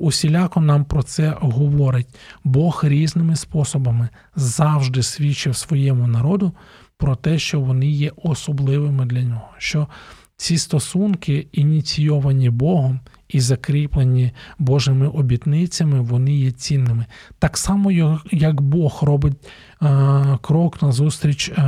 Усіляко 0.00 0.60
нам 0.60 0.84
про 0.84 1.02
це 1.02 1.36
говорить. 1.40 2.06
Бог 2.44 2.80
різними 2.84 3.36
способами 3.36 4.08
завжди 4.36 5.02
свідчив 5.02 5.56
своєму 5.56 6.06
народу 6.06 6.52
про 6.96 7.16
те, 7.16 7.38
що 7.38 7.60
вони 7.60 7.86
є 7.86 8.12
особливими 8.16 9.06
для 9.06 9.22
нього. 9.22 9.48
Що 9.58 9.88
Ці 10.36 10.58
стосунки, 10.58 11.46
ініційовані 11.52 12.50
Богом 12.50 13.00
і 13.28 13.40
закріплені 13.40 14.32
Божими 14.58 15.08
обітницями, 15.08 16.00
вони 16.00 16.36
є 16.36 16.50
цінними. 16.50 17.06
Так 17.38 17.58
само, 17.58 17.90
як- 18.30 18.60
Бог 18.60 18.98
робить 19.02 19.34
е, 19.82 20.38
крок 20.40 20.82
назустріч 20.82 21.48
е, 21.48 21.62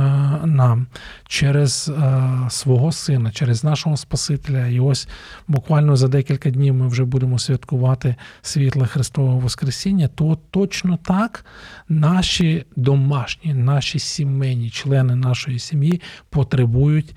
нам 0.45 0.87
через 1.27 1.89
е, 1.89 2.23
свого 2.49 2.91
сина, 2.91 3.31
через 3.31 3.63
нашого 3.63 3.97
Спасителя. 3.97 4.67
І 4.67 4.79
ось 4.79 5.07
буквально 5.47 5.95
за 5.95 6.07
декілька 6.07 6.49
днів 6.49 6.73
ми 6.73 6.87
вже 6.87 7.05
будемо 7.05 7.39
святкувати 7.39 8.15
світле 8.41 8.85
Христового 8.87 9.39
Воскресіння, 9.39 10.07
то 10.07 10.37
точно 10.51 10.97
так 10.97 11.45
наші 11.89 12.65
домашні, 12.75 13.53
наші 13.53 13.99
сімейні 13.99 14.69
члени 14.69 15.15
нашої 15.15 15.59
сім'ї 15.59 16.01
потребують 16.29 17.15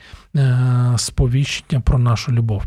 сповіщення 0.96 1.80
про 1.80 1.98
нашу 1.98 2.32
любов. 2.32 2.62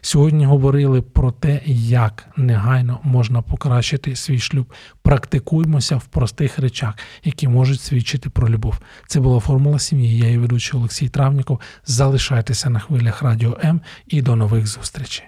Сьогодні 0.00 0.46
говорили 0.46 1.02
про 1.02 1.30
те, 1.32 1.60
як 1.66 2.26
негайно 2.36 2.98
можна 3.02 3.42
покращити 3.42 4.16
свій 4.16 4.38
шлюб. 4.38 4.72
Практикуймося 5.02 5.96
в 5.96 6.04
простих 6.04 6.58
речах, 6.58 6.94
які 7.24 7.48
можуть 7.48 7.80
свідчити 7.80 8.30
про 8.30 8.48
любов. 8.48 8.78
Це 9.06 9.20
була 9.20 9.40
формула 9.40 9.78
сім'ї. 9.78 10.18
Я 10.18 10.26
її 10.26 10.38
ведучий 10.38 10.80
Олексій 10.80 11.08
Травніков. 11.08 11.60
Залишайтеся 11.86 12.70
на 12.70 12.78
хвилях 12.78 13.22
радіо 13.22 13.58
М 13.64 13.80
і 14.06 14.22
до 14.22 14.36
нових 14.36 14.66
зустрічей. 14.66 15.24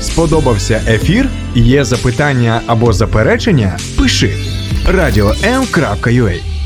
Сподобався 0.00 0.82
ефір? 0.86 1.28
Є 1.54 1.84
запитання 1.84 2.62
або 2.66 2.92
заперечення? 2.92 3.78
Пиши 3.98 4.34
радіом.ua 4.86 6.57